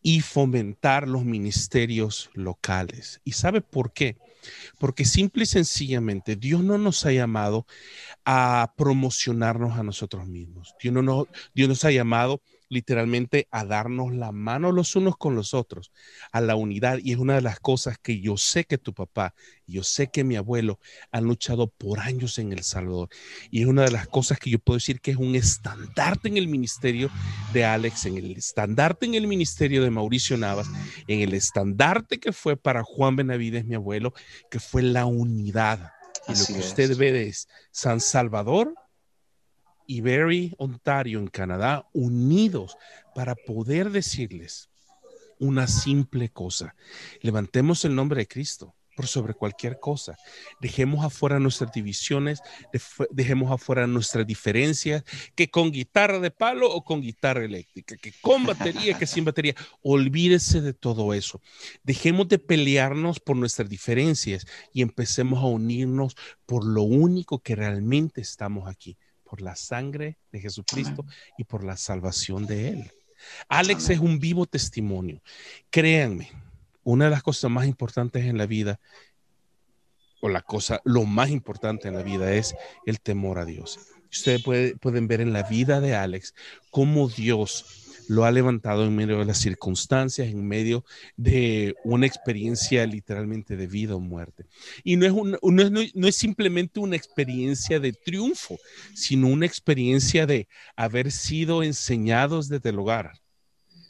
[0.00, 3.20] y fomentar los ministerios locales.
[3.22, 4.16] ¿Y sabe por qué?
[4.78, 7.66] Porque simple y sencillamente Dios no nos ha llamado
[8.24, 10.74] a promocionarnos a nosotros mismos.
[10.80, 12.40] Dios, no, Dios nos ha llamado
[12.74, 15.92] literalmente a darnos la mano los unos con los otros,
[16.32, 16.98] a la unidad.
[17.02, 19.34] Y es una de las cosas que yo sé que tu papá,
[19.66, 20.78] yo sé que mi abuelo
[21.10, 23.08] han luchado por años en El Salvador.
[23.50, 26.36] Y es una de las cosas que yo puedo decir que es un estandarte en
[26.36, 27.10] el ministerio
[27.52, 30.68] de Alex, en el estandarte en el ministerio de Mauricio Navas,
[31.06, 34.12] en el estandarte que fue para Juan Benavides, mi abuelo,
[34.50, 35.92] que fue la unidad.
[36.28, 38.74] Y lo que usted ve es San Salvador
[39.86, 42.76] y Barrie, Ontario, en Canadá, unidos
[43.14, 44.70] para poder decirles
[45.38, 46.74] una simple cosa.
[47.20, 50.16] Levantemos el nombre de Cristo por sobre cualquier cosa.
[50.60, 52.40] Dejemos afuera nuestras divisiones,
[53.10, 58.44] dejemos afuera nuestras diferencias, que con guitarra de palo o con guitarra eléctrica, que con
[58.44, 59.54] batería, que sin batería.
[59.82, 61.40] Olvídese de todo eso.
[61.82, 66.16] Dejemos de pelearnos por nuestras diferencias y empecemos a unirnos
[66.46, 68.96] por lo único que realmente estamos aquí,
[69.34, 71.04] por la sangre de Jesucristo
[71.36, 72.92] y por la salvación de Él.
[73.48, 75.20] Alex es un vivo testimonio.
[75.70, 76.30] Créanme,
[76.84, 78.78] una de las cosas más importantes en la vida,
[80.20, 82.54] o la cosa, lo más importante en la vida es
[82.86, 83.80] el temor a Dios.
[84.08, 84.40] Ustedes
[84.80, 86.32] pueden ver en la vida de Alex
[86.70, 90.84] cómo Dios lo ha levantado en medio de las circunstancias, en medio
[91.16, 94.46] de una experiencia literalmente de vida o muerte.
[94.82, 98.58] Y no es, simplemente una experiencia de triunfo,
[98.94, 103.23] sino una experiencia de haber sido enseñados desde el hogar.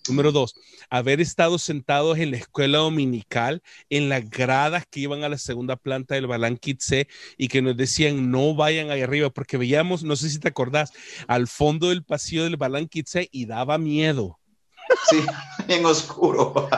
[0.07, 0.55] Número dos,
[0.91, 5.77] haber estado sentados en la escuela dominical, en las gradas que iban a la segunda
[5.77, 10.15] planta del Balán C y que nos decían no vayan ahí arriba, porque veíamos, no
[10.17, 10.93] sé si te acordás,
[11.27, 14.39] al fondo del pasillo del Balán y daba miedo.
[15.09, 15.25] Sí,
[15.69, 16.53] en oscuro.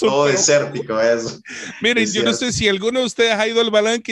[0.00, 1.38] Todo desértico eso.
[1.82, 4.02] Miren, yo no sé si alguno de ustedes ha ido al Balán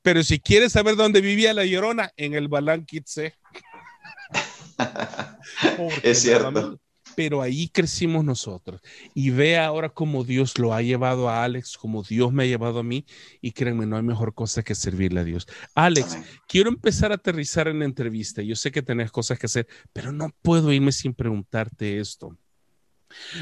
[0.00, 2.86] pero si quieres saber dónde vivía la Llorona, en el Balán
[6.02, 6.80] es cierto
[7.18, 8.80] pero ahí crecimos nosotros.
[9.12, 12.78] Y ve ahora cómo Dios lo ha llevado a Alex, como Dios me ha llevado
[12.78, 13.04] a mí,
[13.40, 15.48] y créanme, no hay mejor cosa que servirle a Dios.
[15.74, 18.40] Alex, quiero empezar a aterrizar en la entrevista.
[18.40, 22.38] Yo sé que tenés cosas que hacer, pero no puedo irme sin preguntarte esto.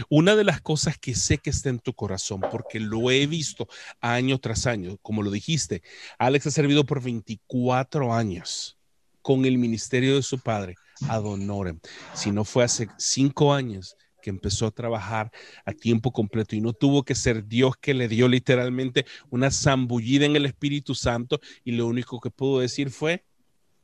[0.09, 3.69] Una de las cosas que sé que está en tu corazón, porque lo he visto
[4.01, 5.83] año tras año, como lo dijiste,
[6.19, 8.79] Alex ha servido por 24 años
[9.21, 10.77] con el ministerio de su padre
[11.09, 11.81] ad honorem.
[12.15, 15.31] Si no fue hace cinco años que empezó a trabajar
[15.65, 20.27] a tiempo completo y no tuvo que ser Dios que le dio literalmente una zambullida
[20.27, 23.25] en el Espíritu Santo y lo único que pudo decir fue,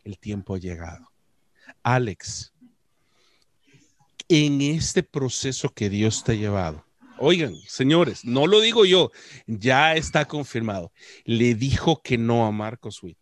[0.03, 1.12] el tiempo ha llegado.
[1.85, 2.53] Alex,
[4.29, 6.85] en este proceso que Dios te ha llevado,
[7.18, 9.12] oigan, señores, no lo digo yo,
[9.46, 10.90] ya está confirmado,
[11.25, 13.22] le dijo que no a Marcos Witt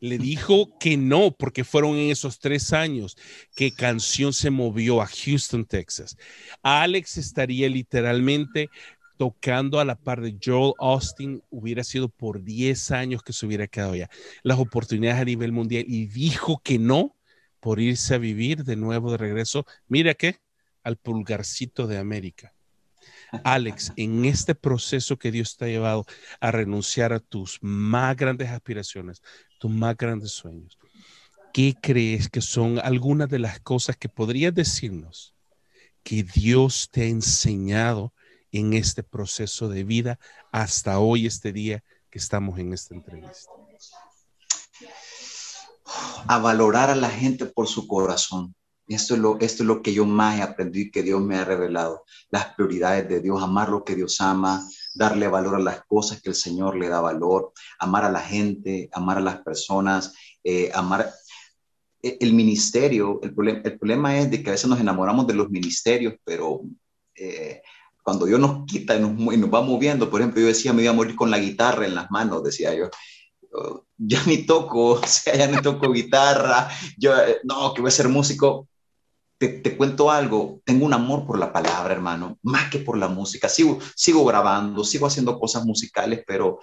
[0.00, 3.16] le dijo que no, porque fueron en esos tres años
[3.54, 6.16] que Canción se movió a Houston, Texas.
[6.62, 8.70] Alex estaría literalmente
[9.18, 13.66] tocando a la par de Joel Austin, hubiera sido por 10 años que se hubiera
[13.66, 14.08] quedado ya.
[14.42, 17.14] Las oportunidades a nivel mundial y dijo que no
[17.60, 19.66] por irse a vivir de nuevo de regreso.
[19.88, 20.38] Mira qué,
[20.82, 22.54] al pulgarcito de América.
[23.44, 26.06] Alex, en este proceso que Dios te ha llevado
[26.40, 29.22] a renunciar a tus más grandes aspiraciones,
[29.60, 30.78] tus más grandes sueños,
[31.52, 35.34] ¿qué crees que son algunas de las cosas que podrías decirnos
[36.02, 38.14] que Dios te ha enseñado
[38.50, 40.18] en este proceso de vida
[40.50, 43.50] hasta hoy, este día que estamos en esta entrevista?
[46.26, 48.54] A valorar a la gente por su corazón.
[48.86, 51.44] Esto es, lo, esto es lo que yo más he aprendido que Dios me ha
[51.44, 52.04] revelado.
[52.30, 56.30] Las prioridades de Dios, amar lo que Dios ama, darle valor a las cosas que
[56.30, 61.12] el Señor le da valor, amar a la gente, amar a las personas, eh, amar
[62.02, 63.20] e, el ministerio.
[63.22, 66.62] El, problema es que a veces nos enamoramos de los ministerios, pero
[67.14, 67.62] eh,
[68.02, 70.88] cuando Dios nos quita y nos, nos, va moviendo, por ejemplo, yo decía, me voy
[70.88, 72.90] a morir con la guitarra en las manos, decía yo.
[73.98, 77.92] ya ni toco, o sea, ya ni toco guitarra, yo, eh, no, que voy a
[77.92, 78.69] ser músico,
[79.40, 83.48] te, cuento algo, tengo un amor por la palabra, hermano, más que por la música.
[83.48, 86.60] Sigo, grabando, sigo haciendo cosas musicales, pero,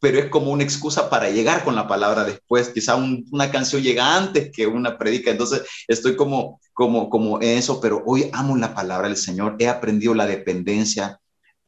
[0.00, 2.70] pero es como una excusa para llegar con la palabra después.
[2.70, 8.02] Quizá una canción llega antes que una predica, entonces estoy como, como, como eso, pero
[8.06, 11.20] hoy amo la palabra del Señor, he aprendido la dependencia,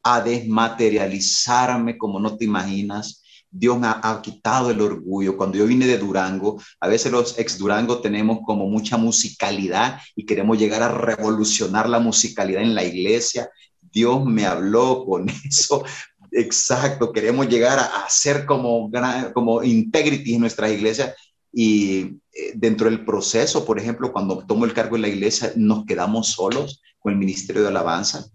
[0.03, 3.20] a desmaterializarme como no te imaginas
[3.51, 5.35] Dios me ha, quitado el orgullo.
[5.35, 10.25] Cuando yo vine de Durango, a veces los ex Durango tenemos como mucha musicalidad y
[10.25, 13.49] queremos llegar a revolucionar la musicalidad en la iglesia.
[13.81, 15.83] Dios me habló con eso.
[16.31, 18.89] Exacto, queremos llegar a, ser como,
[19.33, 21.13] como integrity en nuestra iglesia.
[21.51, 25.85] Y eh, dentro del proceso, por ejemplo, cuando tomo el cargo en la iglesia, nos
[25.85, 28.31] quedamos solos con el Ministerio de Alabanza.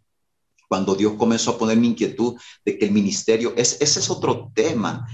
[0.69, 4.51] Cuando Dios comenzó a poner mi inquietud de que el ministerio, es, ese es otro
[4.55, 5.07] tema,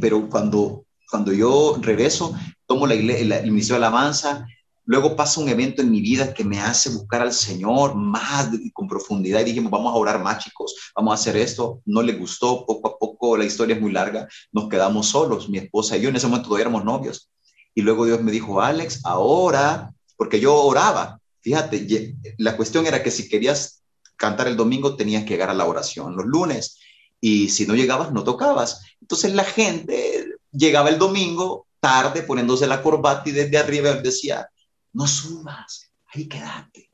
[0.00, 2.34] pero cuando, cuando yo regreso,
[2.66, 4.46] tomo la iglesia, el Ministerio de Alabanza,
[4.88, 8.88] Luego pasa un evento en mi vida que me hace buscar al Señor más con
[8.88, 11.82] profundidad y dijimos, vamos a orar más chicos, vamos a hacer esto.
[11.84, 15.58] No le gustó, poco a poco la historia es muy larga, nos quedamos solos, mi
[15.58, 17.28] esposa y yo en ese momento todavía éramos novios.
[17.74, 23.10] Y luego Dios me dijo, Alex, ahora, porque yo oraba, fíjate, la cuestión era que
[23.10, 23.77] si querías
[24.18, 26.78] cantar el domingo tenías que llegar a la oración los lunes
[27.20, 28.82] y si no llegabas no tocabas.
[29.00, 34.48] Entonces la gente llegaba el domingo tarde poniéndose la corbata y desde arriba decía,
[34.92, 36.90] no subas, ahí quédate.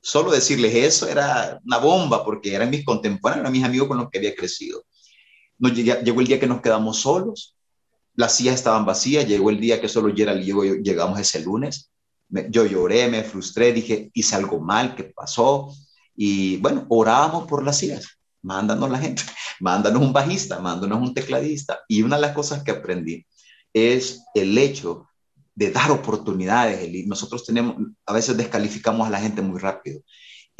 [0.00, 4.08] Solo decirles eso era una bomba porque eran mis contemporáneos, eran mis amigos con los
[4.10, 4.84] que había crecido.
[5.58, 7.56] Nos llegó el día que nos quedamos solos,
[8.14, 11.90] las sillas estaban vacías, llegó el día que solo Gerald y yo llegamos ese lunes.
[12.28, 15.72] yo lloré, me frustré, dije, hice algo mal, ¿qué pasó?
[16.20, 18.18] Y bueno, orábamos por las sillas.
[18.42, 19.22] Mándanos la gente,
[19.60, 21.78] mándanos un bajista, mándanos un tecladista.
[21.86, 23.24] Y una de las cosas que aprendí
[23.72, 25.06] es el hecho
[25.54, 27.06] de dar oportunidades.
[27.06, 30.00] Nosotros tenemos, a veces descalificamos a la gente muy rápido.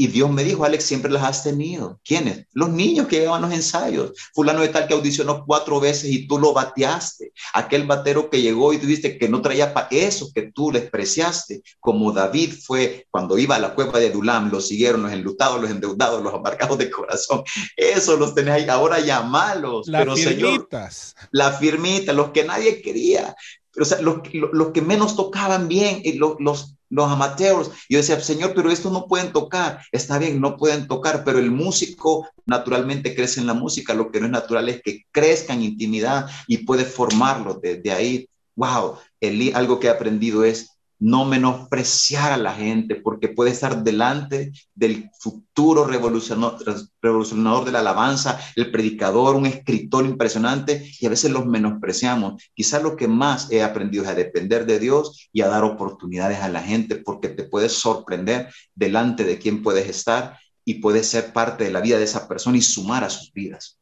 [0.01, 1.99] Y Dios me dijo, Alex, siempre las has tenido.
[2.05, 2.47] ¿Quiénes?
[2.53, 4.13] Los niños que llevan los ensayos.
[4.33, 7.33] Fulano de tal que audicionó cuatro veces y tú lo bateaste.
[7.53, 11.63] Aquel batero que llegó y tuviste que no traía para eso que tú le despreciaste.
[11.81, 15.69] Como David fue cuando iba a la cueva de Dulam, los siguieron los enlutados, los
[15.69, 17.43] endeudados, los amargados de corazón.
[17.77, 18.69] Eso los tenés ahí.
[18.69, 19.89] Ahora llamalos.
[19.89, 21.17] Las firmitas.
[21.33, 23.35] la firmita, los que nadie quería
[23.81, 27.71] o sea, los, los, que menos tocaban bien, y los, los, los amateurs.
[27.89, 29.81] Yo decía, Señor, pero esto no pueden tocar.
[29.93, 33.95] Está bien, no pueden tocar, pero el músico naturalmente crece en la música.
[33.95, 38.29] Lo que no es natural es que crezca en intimidad y puede formarlo desde ahí.
[38.57, 43.83] Wow, el, algo que he aprendido es no menospreciar a la gente, porque puede estar
[43.85, 51.31] delante del futuro revolucionador, de la alabanza, el predicador, un escritor impresionante, y a veces
[51.31, 52.43] los menospreciamos.
[52.55, 56.41] Quizás lo que más he aprendido es a depender de Dios y a dar oportunidades
[56.41, 61.33] a la gente, porque te puedes sorprender delante de quién puedes estar y puedes ser
[61.33, 63.79] parte de la vida de esa persona y sumar a sus vidas.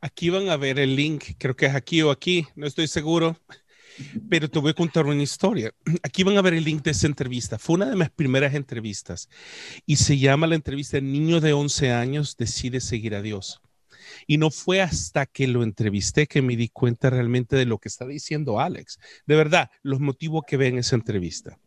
[0.00, 3.36] Aquí van a ver el link, creo que es aquí o aquí, no estoy seguro
[4.28, 5.72] pero te voy a contar una historia.
[6.02, 7.58] Aquí van a ver el link de esa entrevista.
[7.58, 9.28] Fue una de mis primeras entrevistas
[9.86, 13.60] y se llama la entrevista Niño de 11 años decide seguir a Dios.
[14.26, 17.88] Y no fue hasta que lo entrevisté que me di cuenta realmente de lo que
[17.88, 18.98] está diciendo Alex.
[19.26, 21.58] De verdad, los motivos que ve en esa entrevista.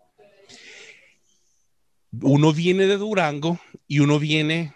[2.21, 4.73] Uno viene de Durango y uno viene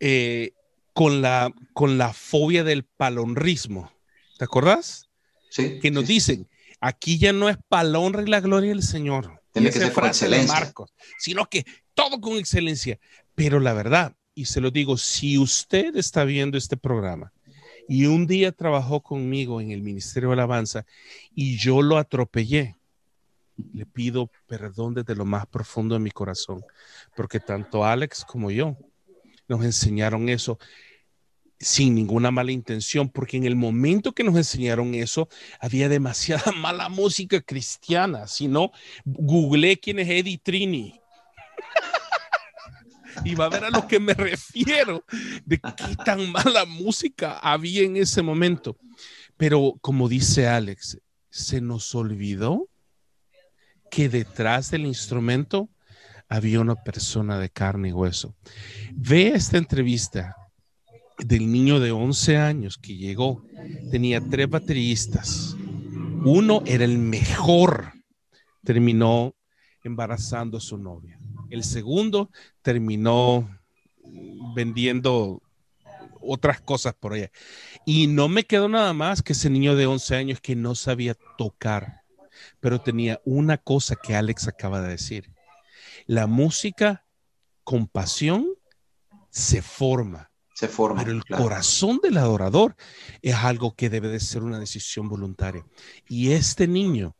[0.00, 0.52] eh,
[0.94, 3.92] con, la, con la fobia del palonrismo.
[4.38, 5.08] ¿Te acordás?
[5.50, 5.78] Sí.
[5.80, 6.48] Que nos dicen,
[6.84, 9.40] Aquí ya no es para la honra y la gloria del Señor.
[9.52, 10.52] Tiene que ser con excelencia.
[10.52, 11.64] Marcos, sino que
[11.94, 12.98] todo con excelencia.
[13.36, 17.32] Pero la verdad, y se lo digo, si usted está viendo este programa
[17.88, 20.84] y un día trabajó conmigo en el Ministerio de Alabanza
[21.36, 22.74] y yo lo atropellé,
[23.72, 26.64] le pido perdón desde lo más profundo de mi corazón,
[27.14, 28.76] porque tanto Alex como yo
[29.46, 30.58] nos enseñaron eso
[31.62, 35.28] sin ninguna mala intención, porque en el momento que nos enseñaron eso,
[35.60, 38.26] había demasiada mala música cristiana.
[38.26, 38.72] Si no,
[39.04, 41.00] googleé quién es Eddie Trini.
[43.24, 45.04] y va a ver a lo que me refiero,
[45.44, 48.76] de qué tan mala música había en ese momento.
[49.36, 50.98] Pero como dice Alex,
[51.30, 52.68] se nos olvidó
[53.90, 55.68] que detrás del instrumento
[56.28, 58.34] había una persona de carne y hueso.
[58.94, 60.36] Ve esta entrevista
[61.18, 63.44] del niño de 11 años que llegó,
[63.90, 65.56] tenía tres bateristas.
[66.24, 67.92] Uno era el mejor,
[68.64, 69.34] terminó
[69.84, 71.18] embarazando a su novia.
[71.50, 72.30] El segundo
[72.62, 73.48] terminó
[74.54, 75.42] vendiendo
[76.20, 77.30] otras cosas por allá.
[77.84, 81.16] Y no me quedó nada más que ese niño de 11 años que no sabía
[81.36, 82.02] tocar,
[82.60, 85.30] pero tenía una cosa que Alex acaba de decir.
[86.06, 87.04] La música
[87.64, 88.46] con pasión
[89.30, 90.31] se forma
[90.62, 91.02] se forma.
[91.02, 92.76] Pero el corazón del adorador
[93.20, 95.66] es algo que debe de ser una decisión voluntaria.
[96.08, 97.16] Y este niño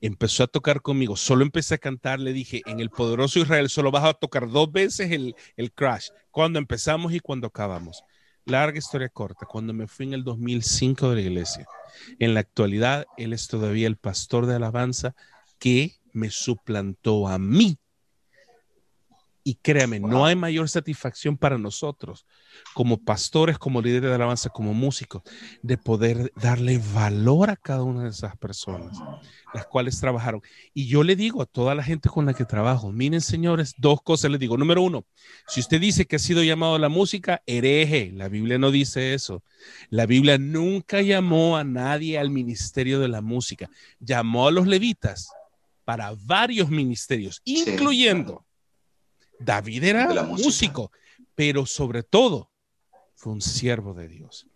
[0.00, 3.92] empezó a tocar conmigo, solo empecé a cantar, le dije, en el poderoso Israel solo
[3.92, 8.02] vas a tocar dos veces el, el crash, cuando empezamos y cuando acabamos.
[8.44, 11.66] Larga historia corta, cuando me fui en el 2005 de la iglesia,
[12.18, 15.14] en la actualidad él es todavía el pastor de alabanza
[15.60, 17.78] que me suplantó a mí
[19.46, 22.24] Y créame, no hay mayor satisfacción para nosotros
[22.72, 25.22] como pastores, como líderes de alabanza, como músicos,
[25.62, 28.98] de poder darle valor a cada una de esas personas,
[29.52, 30.40] las cuales trabajaron.
[30.72, 34.00] Y yo le digo a toda la gente con la que trabajo, miren señores, dos
[34.00, 34.56] cosas les digo.
[34.56, 35.04] Número uno,
[35.46, 38.12] si usted dice que ha sido llamado a la música, hereje.
[38.14, 39.42] La Biblia no dice eso.
[39.90, 43.68] La Biblia nunca llamó a nadie al ministerio de la música.
[44.00, 45.28] Llamó a los levitas
[45.84, 48.46] para varios ministerios, incluyendo
[49.38, 50.90] David era músico,
[51.34, 52.50] pero sobre todo
[53.14, 54.46] fue un siervo de Dios.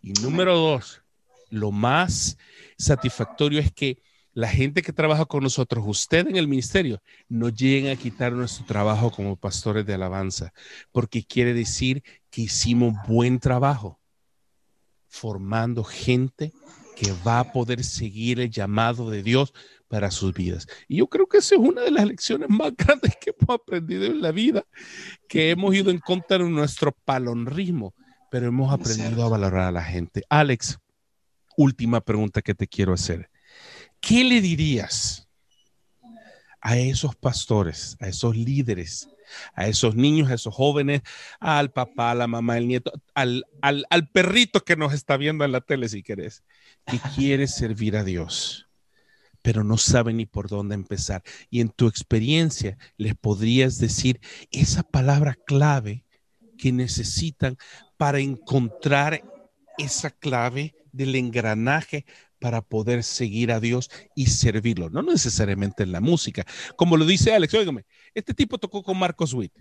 [0.00, 1.02] Y número dos,
[1.50, 2.38] lo más
[2.76, 4.02] satisfactorio es que
[4.34, 8.64] la gente que trabaja con nosotros, usted en el ministerio, no lleguen a quitar nuestro
[8.64, 10.52] trabajo como pastores de alabanza,
[10.90, 14.00] porque quiere decir que hicimos buen trabajo
[15.06, 16.52] formando gente
[16.96, 19.52] que va a poder seguir el llamado de Dios
[19.92, 20.66] para sus vidas.
[20.88, 24.06] Y yo creo que esa es una de las lecciones más grandes que hemos aprendido
[24.06, 24.64] en la vida,
[25.28, 27.94] que hemos ido en contra de nuestro palonrismo,
[28.30, 30.22] pero hemos aprendido a valorar a la gente.
[30.30, 30.78] Alex,
[31.58, 33.28] última pregunta que te quiero hacer.
[34.00, 35.28] ¿Qué le dirías
[36.62, 39.10] a esos pastores, a esos líderes,
[39.52, 41.02] a esos niños, a esos jóvenes,
[41.38, 45.44] al papá, a la mamá, al nieto, al, al, al perrito que nos está viendo
[45.44, 46.42] en la tele, si querés,
[46.86, 48.71] que quiere servir a Dios?
[49.42, 51.22] Pero no saben ni por dónde empezar.
[51.50, 54.20] Y en tu experiencia les podrías decir
[54.50, 56.04] esa palabra clave
[56.56, 57.58] que necesitan
[57.96, 59.22] para encontrar
[59.78, 62.04] esa clave del engranaje
[62.38, 66.44] para poder seguir a Dios y servirlo, no necesariamente en la música.
[66.76, 67.84] Como lo dice Alex, óigame,
[68.14, 69.52] este tipo tocó con Marcos Witt.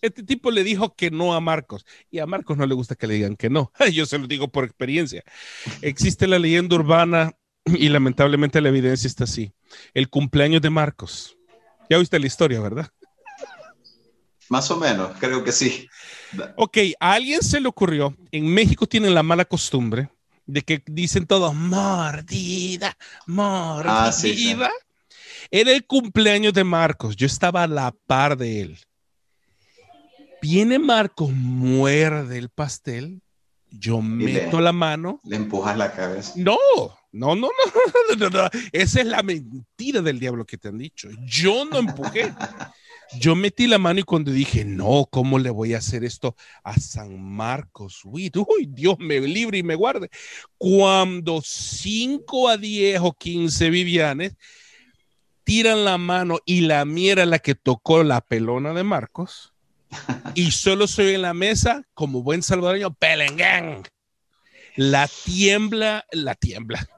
[0.00, 3.06] Este tipo le dijo que no a Marcos y a Marcos no le gusta que
[3.06, 3.72] le digan que no.
[3.92, 5.22] Yo se lo digo por experiencia.
[5.80, 7.32] Existe la leyenda urbana
[7.64, 9.52] y lamentablemente la evidencia está así.
[9.92, 11.36] El cumpleaños de Marcos.
[11.88, 12.88] Ya viste la historia, ¿verdad?
[14.48, 15.88] Más o menos, creo que sí.
[16.56, 20.10] Ok, a alguien se le ocurrió, en México tienen la mala costumbre
[20.46, 22.96] de que dicen todos mordida,
[23.26, 24.66] mordida.
[24.66, 24.70] Ah,
[25.50, 28.78] Era el cumpleaños de Marcos, yo estaba a la par de él.
[30.42, 33.22] Viene Marcos, muerde el pastel,
[33.70, 35.20] yo meto la mano.
[35.24, 36.34] Le empujas la cabeza.
[36.36, 36.58] No,
[37.36, 37.48] no, no,
[38.18, 41.08] no, no, Esa es la mentira del diablo que te han dicho.
[41.24, 42.34] Yo no empujé.
[43.20, 46.34] Yo metí la mano y cuando dije, no, ¿cómo le voy a hacer esto
[46.64, 48.00] a San Marcos?
[48.04, 48.32] Uy,
[48.66, 50.10] Dios me libre y me guarde.
[50.58, 54.34] Cuando 5 a 10 o 15 Vivianes
[55.44, 59.52] tiran la mano y la mía la que tocó la pelona de Marcos
[60.34, 63.84] y solo soy en la mesa como buen salvadoreño, pelengán.
[64.74, 66.88] La tiembla, la tiembla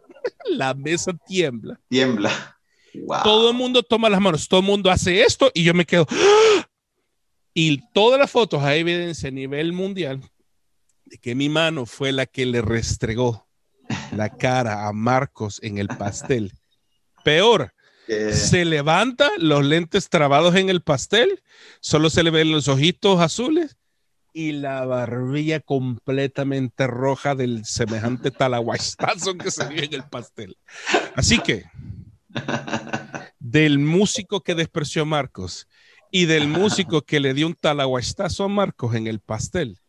[0.50, 1.80] la mesa tiembla.
[1.88, 2.58] Tiembla.
[3.22, 6.06] Todo el mundo toma las manos, todo el mundo hace esto y yo me quedo.
[7.52, 10.22] Y todas las fotos hay evidencia a nivel mundial
[11.04, 13.46] de que mi mano fue la que le restregó
[14.12, 16.52] la cara a Marcos en el pastel.
[17.24, 17.72] Peor,
[18.32, 21.42] se levanta los lentes trabados en el pastel,
[21.80, 23.76] solo se le ven los ojitos azules
[24.36, 30.58] y la barbilla completamente roja del semejante talahuastazo que se vio en el pastel.
[31.14, 31.64] Así que,
[33.38, 35.66] del músico que despreció a Marcos
[36.10, 39.80] y del músico que le dio un talahuastazo a Marcos en el pastel,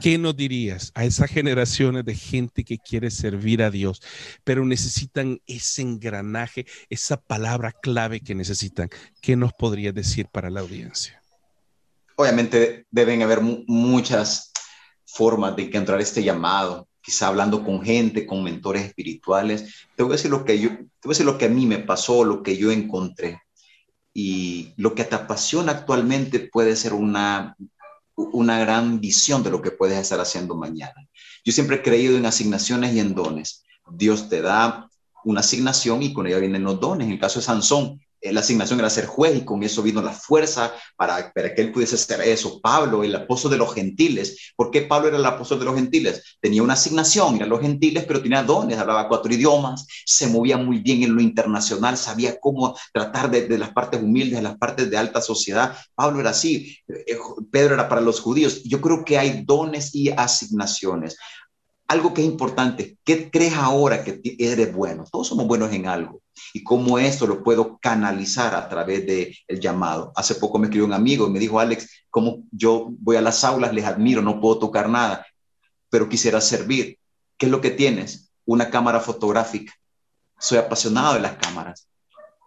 [0.00, 4.00] ¿qué nos dirías a esas generaciones de gente que quiere servir a Dios,
[4.44, 8.88] pero necesitan ese engranaje, esa palabra clave que necesitan?
[9.20, 11.18] ¿Qué nos podrías decir para la audiencia?
[12.18, 14.50] Obviamente deben haber muchas
[15.04, 19.86] formas de encontrar este llamado, quizá hablando con gente, con mentores espirituales.
[19.94, 21.64] Te voy a decir lo que yo, te voy a decir lo que a mí
[21.64, 23.40] me pasó, lo que yo encontré.
[24.12, 27.56] Y lo que te apasiona actualmente puede ser una,
[28.16, 31.06] una gran visión de lo que puedes estar haciendo mañana.
[31.44, 33.62] Yo siempre he creído en asignaciones y en dones.
[33.92, 34.90] Dios te da
[35.22, 37.06] una asignación y con ella vienen los dones.
[37.06, 40.12] En el caso de Sansón, la asignación era ser juez y con eso vino la
[40.12, 42.60] fuerza para, para, que él pudiese hacer eso.
[42.60, 44.52] Pablo, el apóstol de los gentiles.
[44.56, 46.38] ¿Por qué Pablo era el apóstol de los gentiles?
[46.40, 50.78] Tenía una asignación, era los gentiles, pero tenía dones, hablaba cuatro idiomas, se movía muy
[50.78, 54.90] bien en lo internacional, sabía cómo tratar de, de las partes humildes, de las partes
[54.90, 55.76] de alta sociedad.
[55.94, 57.18] Pablo era así, eh,
[57.50, 58.62] Pedro era para los judíos.
[58.64, 61.16] Yo creo que hay dones y asignaciones
[61.88, 65.04] algo que es importante, ¿qué crees ahora que eres bueno?
[65.10, 66.20] Todos somos buenos en algo.
[66.52, 70.12] Y cómo esto lo puedo canalizar a través del el llamado.
[70.16, 73.44] Hace poco me escribió un amigo y me dijo, Alex, como yo voy a las
[73.44, 75.26] aulas, les admiro, no puedo tocar nada,
[75.90, 76.98] pero quisiera servir.
[77.36, 78.30] ¿Qué es lo que tienes?
[78.44, 79.72] Una cámara fotográfica.
[80.38, 81.88] Soy apasionado de las cámaras.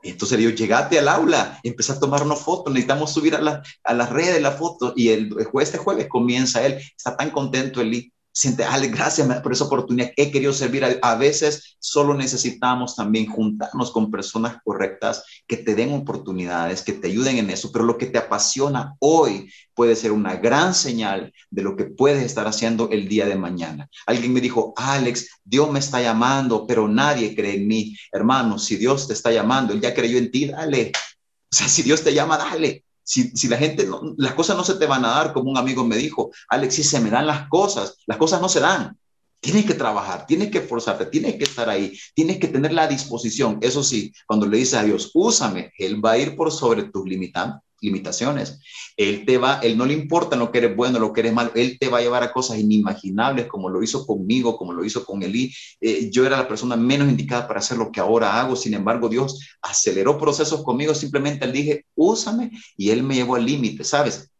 [0.03, 3.93] Entonces le digo, llegate al aula, empieza a tomarnos fotos, necesitamos subir a, la, a
[3.93, 4.93] las redes la foto.
[4.95, 9.65] Y el, este jueves comienza él, está tan contento Eli, siente, Ale, gracias por esa
[9.65, 10.99] oportunidad, he querido servir.
[11.01, 17.07] A, veces solo necesitamos también juntarnos con personas correctas que te den oportunidades, que te
[17.07, 21.61] ayuden en eso, pero lo que te apasiona hoy puede ser una gran señal de
[21.61, 23.89] lo que puedes estar haciendo el día de mañana.
[24.05, 27.95] Alguien me dijo, Alex, Dios me está llamando, pero nadie cree en mí.
[28.11, 30.91] Hermano, si Dios te está llamando, Él ya creyó en ti, dale.
[31.51, 32.85] O sea, si Dios te llama, dale.
[33.11, 33.85] Si, la gente,
[34.15, 37.01] las cosas no se te van a dar, como un amigo me dijo, Alexis, se
[37.01, 38.97] me dan las cosas, las cosas no se dan.
[39.41, 43.57] Tienes que trabajar, tienes que esforzarte, tienes que estar ahí, tienes que tener la disposición.
[43.61, 47.05] Eso sí, cuando le dices a Dios, úsame, Él va a ir por sobre tus
[47.05, 48.59] limitantes limitaciones.
[48.95, 51.51] Él te va, él no le importa lo que eres bueno, lo que eres malo,
[51.55, 55.03] él te va a llevar a cosas inimaginables como lo hizo conmigo, como lo hizo
[55.03, 55.53] con Elí.
[55.81, 59.09] Eh, yo era la persona menos indicada para hacer lo que ahora hago, sin embargo
[59.09, 64.31] Dios aceleró procesos conmigo, simplemente le dije, úsame y él me llevó al límite, ¿sabes?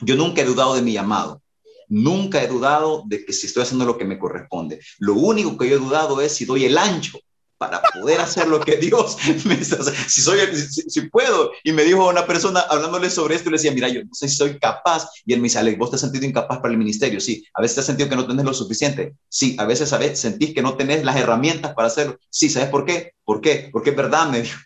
[0.00, 1.42] Yo nunca he dudado de mi llamado.
[1.88, 4.80] Nunca he dudado de que si estoy haciendo lo que me corresponde.
[4.98, 7.18] Lo único que yo he dudado es si doy el ancho
[7.60, 9.76] para poder hacer lo que Dios me está
[10.08, 11.52] si soy si, puedo.
[11.62, 14.36] Y me dijo una persona hablándole sobre esto le decía mira yo no sé si
[14.36, 17.20] soy capaz y él me dice Alex vos te has sentido incapaz para el ministerio
[17.20, 19.14] sí a veces te has sentido que no tenés lo suficiente.
[19.28, 22.18] Sí a veces sabes sentís que no tenés las herramientas para hacerlo.
[22.30, 24.58] Sí sabes por qué por qué porque es verdad me dijo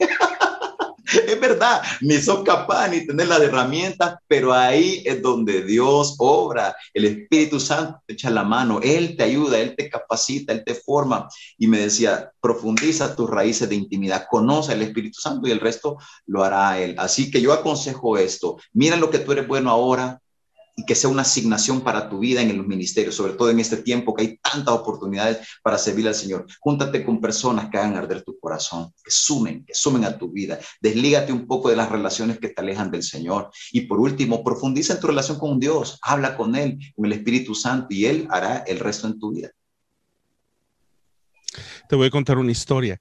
[1.26, 6.74] es verdad, ni son capaz ni tener las herramientas, pero ahí es donde Dios obra.
[6.92, 10.74] El Espíritu Santo te echa la mano, Él te ayuda, Él te capacita, Él te
[10.74, 11.28] forma.
[11.58, 15.98] Y me decía, profundiza tus raíces de intimidad, conoce al Espíritu Santo y el resto
[16.26, 16.94] lo hará Él.
[16.98, 20.20] Así que yo aconsejo esto, mira lo que tú eres bueno ahora,
[20.76, 23.78] y que sea una asignación para tu vida en los ministerios, sobre todo en este
[23.78, 26.46] tiempo que hay tantas oportunidades para servir al Señor.
[26.60, 30.60] Júntate con personas que hagan arder tu corazón, que sumen, que sumen a tu vida.
[30.82, 33.50] Deslígate un poco de las relaciones que te alejan del Señor.
[33.72, 37.54] Y por último, profundiza en tu relación con Dios, habla con Él, con el Espíritu
[37.54, 39.50] Santo, y Él hará el resto en tu vida.
[41.88, 43.00] Te voy a contar una historia.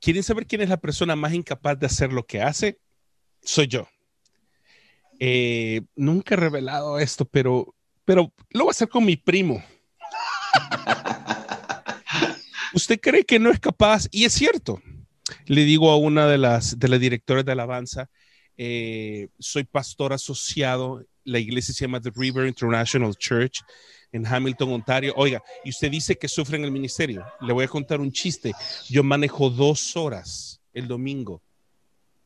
[0.00, 2.78] ¿Quieren saber quién es la persona más incapaz de hacer lo que hace?
[3.42, 3.88] Soy yo.
[5.18, 9.62] Eh, nunca he revelado esto, pero, pero lo voy a hacer con mi primo.
[12.74, 14.82] Usted cree que no es capaz, y es cierto.
[15.46, 18.10] Le digo a una de las, de las directoras de alabanza,
[18.58, 23.62] eh, soy pastor asociado, la iglesia se llama The River International Church
[24.12, 25.14] en Hamilton, Ontario.
[25.16, 27.24] Oiga, y usted dice que sufre en el ministerio.
[27.40, 28.52] Le voy a contar un chiste.
[28.88, 31.42] Yo manejo dos horas el domingo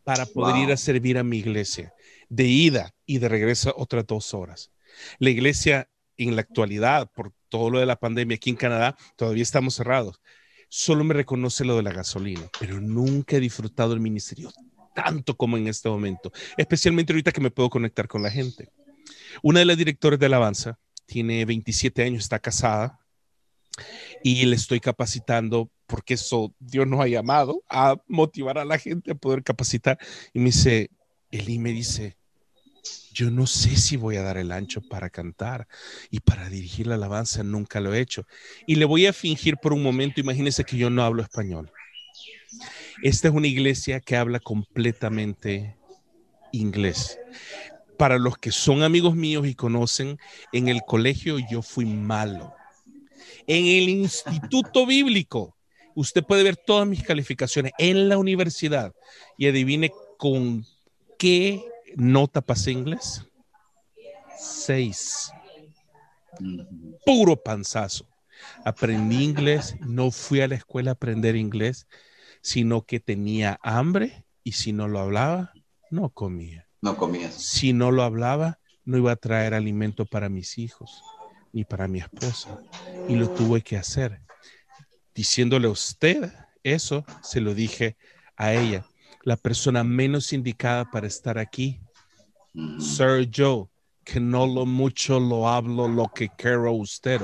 [0.05, 1.93] para poder ir a servir a mi iglesia
[2.31, 4.71] de ida y de regreso otras dos horas.
[5.19, 9.43] La iglesia en la actualidad, por todo lo de la pandemia aquí en Canadá, todavía
[9.43, 10.21] estamos cerrados.
[10.69, 14.51] Solo me reconoce lo de la gasolina, pero nunca he disfrutado el ministerio
[14.95, 18.71] tanto como en este momento, especialmente ahorita que me puedo conectar con la gente.
[19.43, 23.01] Una de las directores de alabanza tiene 27 años, está casada
[24.23, 29.13] y le estoy capacitando porque eso Dios nos ha llamado a motivar a la gente
[29.13, 29.99] a poder capacitar.
[30.33, 30.91] Y me dice,
[31.31, 32.17] Eli me dice,
[33.13, 35.67] yo no sé si voy a dar el ancho para cantar
[36.11, 38.27] y para dirigir la alabanza, nunca lo he hecho.
[38.67, 41.71] Y le voy a fingir por un momento, imagínense que yo no hablo español.
[43.03, 45.77] Esta es una iglesia que habla completamente
[46.53, 47.19] inglés.
[47.97, 50.19] Para los que son amigos míos y conocen,
[50.53, 52.55] en el colegio yo fui malo.
[53.47, 55.57] En el instituto bíblico,
[55.95, 58.93] usted puede ver todas mis calificaciones en la universidad
[59.37, 60.65] y adivine con
[61.19, 61.63] qué
[61.97, 63.25] nota pasé inglés?
[64.39, 65.33] Seis.
[67.05, 68.07] Puro panzazo.
[68.65, 71.87] Aprendí inglés, no fui a la escuela a aprender inglés,
[72.41, 75.53] sino que tenía hambre y si no lo hablaba,
[75.91, 76.67] no comía.
[76.81, 77.31] No comía.
[77.31, 81.03] Si no lo hablaba, no iba a traer alimento para mis hijos
[81.53, 82.63] ni para mi esposa.
[83.09, 84.23] Y lo tuve que hacer.
[85.15, 86.33] Diciéndole a usted
[86.63, 87.97] eso, se lo dije
[88.37, 88.87] a ella
[89.23, 91.81] la persona menos indicada para estar aquí.
[92.79, 93.67] Sir Joe,
[94.05, 97.21] que no lo mucho lo hablo lo que quiero usted.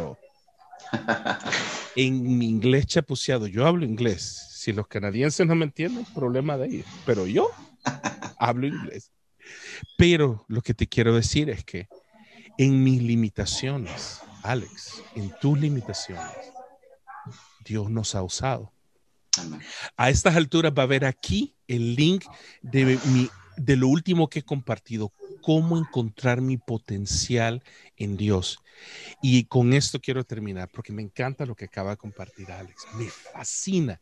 [1.97, 4.49] en mi inglés chapuceado, yo hablo inglés.
[4.51, 6.87] Si los canadienses no me entienden, problema de ellos.
[7.05, 7.51] Pero yo
[8.39, 9.13] hablo inglés.
[9.97, 11.89] Pero lo que te quiero decir es que
[12.59, 16.53] en mis limitaciones, Alex, en tus limitaciones,
[17.65, 18.73] Dios nos ha usado.
[19.97, 22.25] A estas alturas va a haber aquí el link
[22.63, 25.13] de, mi, de lo último que he compartido,
[25.43, 27.63] cómo encontrar mi potencial
[27.97, 28.59] en Dios.
[29.23, 32.87] Y con esto quiero terminar, porque me encanta lo que acaba de compartir Alex.
[32.95, 34.01] Me fascina.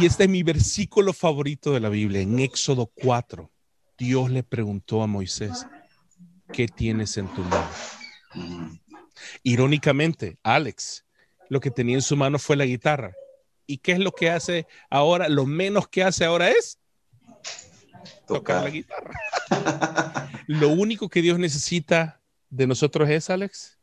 [0.00, 3.50] Y este es mi versículo favorito de la Biblia, en Éxodo 4.
[3.98, 5.66] Dios le preguntó a Moisés,
[6.52, 7.70] ¿qué tienes en tu mano?
[9.42, 11.04] Irónicamente, Alex,
[11.48, 13.14] lo que tenía en su mano fue la guitarra.
[13.66, 15.28] ¿Y qué es lo que hace ahora?
[15.28, 16.78] Lo menos que hace ahora es
[18.26, 19.14] tocar, la guitarra.
[20.46, 23.78] lo único que Dios necesita de nosotros es, Alex.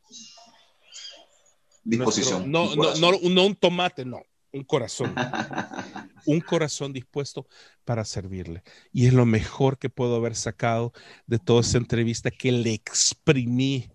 [1.83, 2.51] Disposición.
[2.51, 4.21] no, no, no, no un tomate, no,
[4.51, 5.15] un corazón.
[6.25, 7.47] un corazón dispuesto
[7.85, 8.63] para servirle.
[8.91, 10.93] Y es lo mejor que puedo haber sacado
[11.25, 13.89] de toda esa entrevista que le exprimí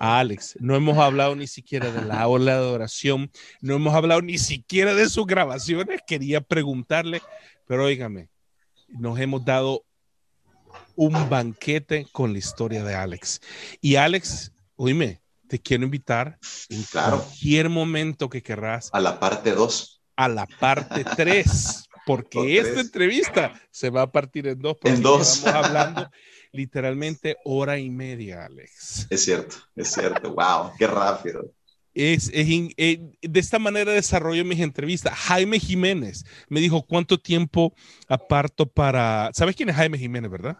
[0.00, 0.56] a Alex.
[0.60, 3.30] No hemos hablado ni siquiera de la ola de adoración,
[3.60, 6.00] no hemos hablado ni siquiera de sus grabaciones.
[6.06, 7.22] Quería preguntarle,
[7.66, 8.28] pero óigame,
[8.88, 9.84] nos hemos dado
[10.96, 13.40] un banquete con la historia de Alex.
[13.80, 16.38] Y Alex, oíme, te quiero invitar
[16.68, 18.90] en cualquier momento que querrás.
[18.92, 20.02] A la parte 2.
[20.16, 24.76] A la parte 3, porque esta entrevista se va a partir en dos.
[24.82, 25.38] En dos.
[25.38, 26.10] Estamos hablando
[26.52, 29.06] literalmente hora y media, Alex.
[29.10, 30.34] Es cierto, es cierto.
[30.34, 31.52] wow, qué rápido.
[31.94, 35.14] Es, eh, de esta manera desarrollo mis entrevistas.
[35.14, 37.74] Jaime Jiménez me dijo cuánto tiempo
[38.06, 39.30] aparto para.
[39.34, 40.58] ¿Sabes quién es Jaime Jiménez, verdad?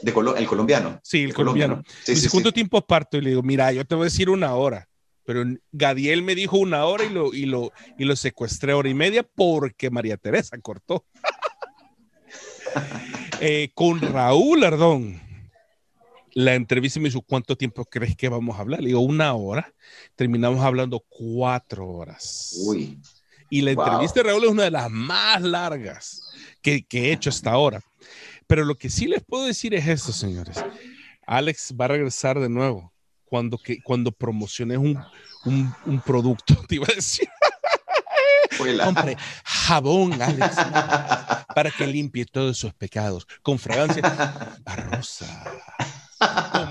[0.00, 0.98] De el colombiano.
[1.02, 1.82] Sí, el colombiano.
[2.06, 3.18] dice, ¿cuánto tiempo aparto?
[3.18, 4.88] Y le digo, mira, yo te voy a decir una hora.
[5.24, 8.94] Pero Gadiel me dijo una hora y lo, y lo, y lo secuestré hora y
[8.94, 11.04] media porque María Teresa cortó.
[13.40, 15.20] Eh, con Raúl Ardón
[16.34, 18.80] la entrevista me dijo, ¿cuánto tiempo crees que vamos a hablar?
[18.80, 19.72] Le digo, una hora.
[20.16, 22.54] Terminamos hablando cuatro horas.
[22.66, 22.98] Uy.
[23.50, 26.22] Y la entrevista de Raúl es una de las más largas
[26.60, 27.82] que, he hecho hasta ahora.
[28.46, 30.62] Pero lo que sí les puedo decir es esto, señores.
[31.26, 32.92] Alex va a regresar de nuevo
[33.24, 35.02] cuando, que, cuando promociones un,
[35.44, 37.28] un, producto, te iba a decir.
[38.84, 40.56] Compre jabón, Alex,
[41.54, 44.02] para que limpie todos sus pecados con fragancia
[44.64, 45.44] a rosa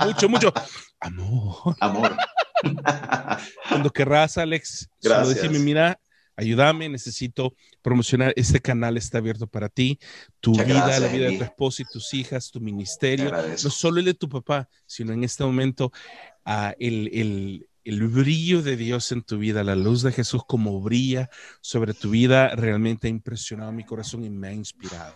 [0.05, 0.53] mucho, mucho
[0.99, 1.75] amor.
[1.79, 2.17] Amor.
[3.69, 5.99] Cuando querrás, Alex, solo decime, mira,
[6.35, 9.99] ayúdame, necesito promocionar, este canal está abierto para ti,
[10.39, 14.05] tu vida, la vida de tu esposa y tus hijas, tu ministerio, no solo el
[14.05, 15.91] de tu papá, sino en este momento
[16.45, 20.79] uh, el, el, el, brillo de Dios en tu vida, la luz de Jesús como
[20.81, 21.29] brilla
[21.61, 25.15] sobre tu vida, realmente ha impresionado mi corazón y me ha inspirado.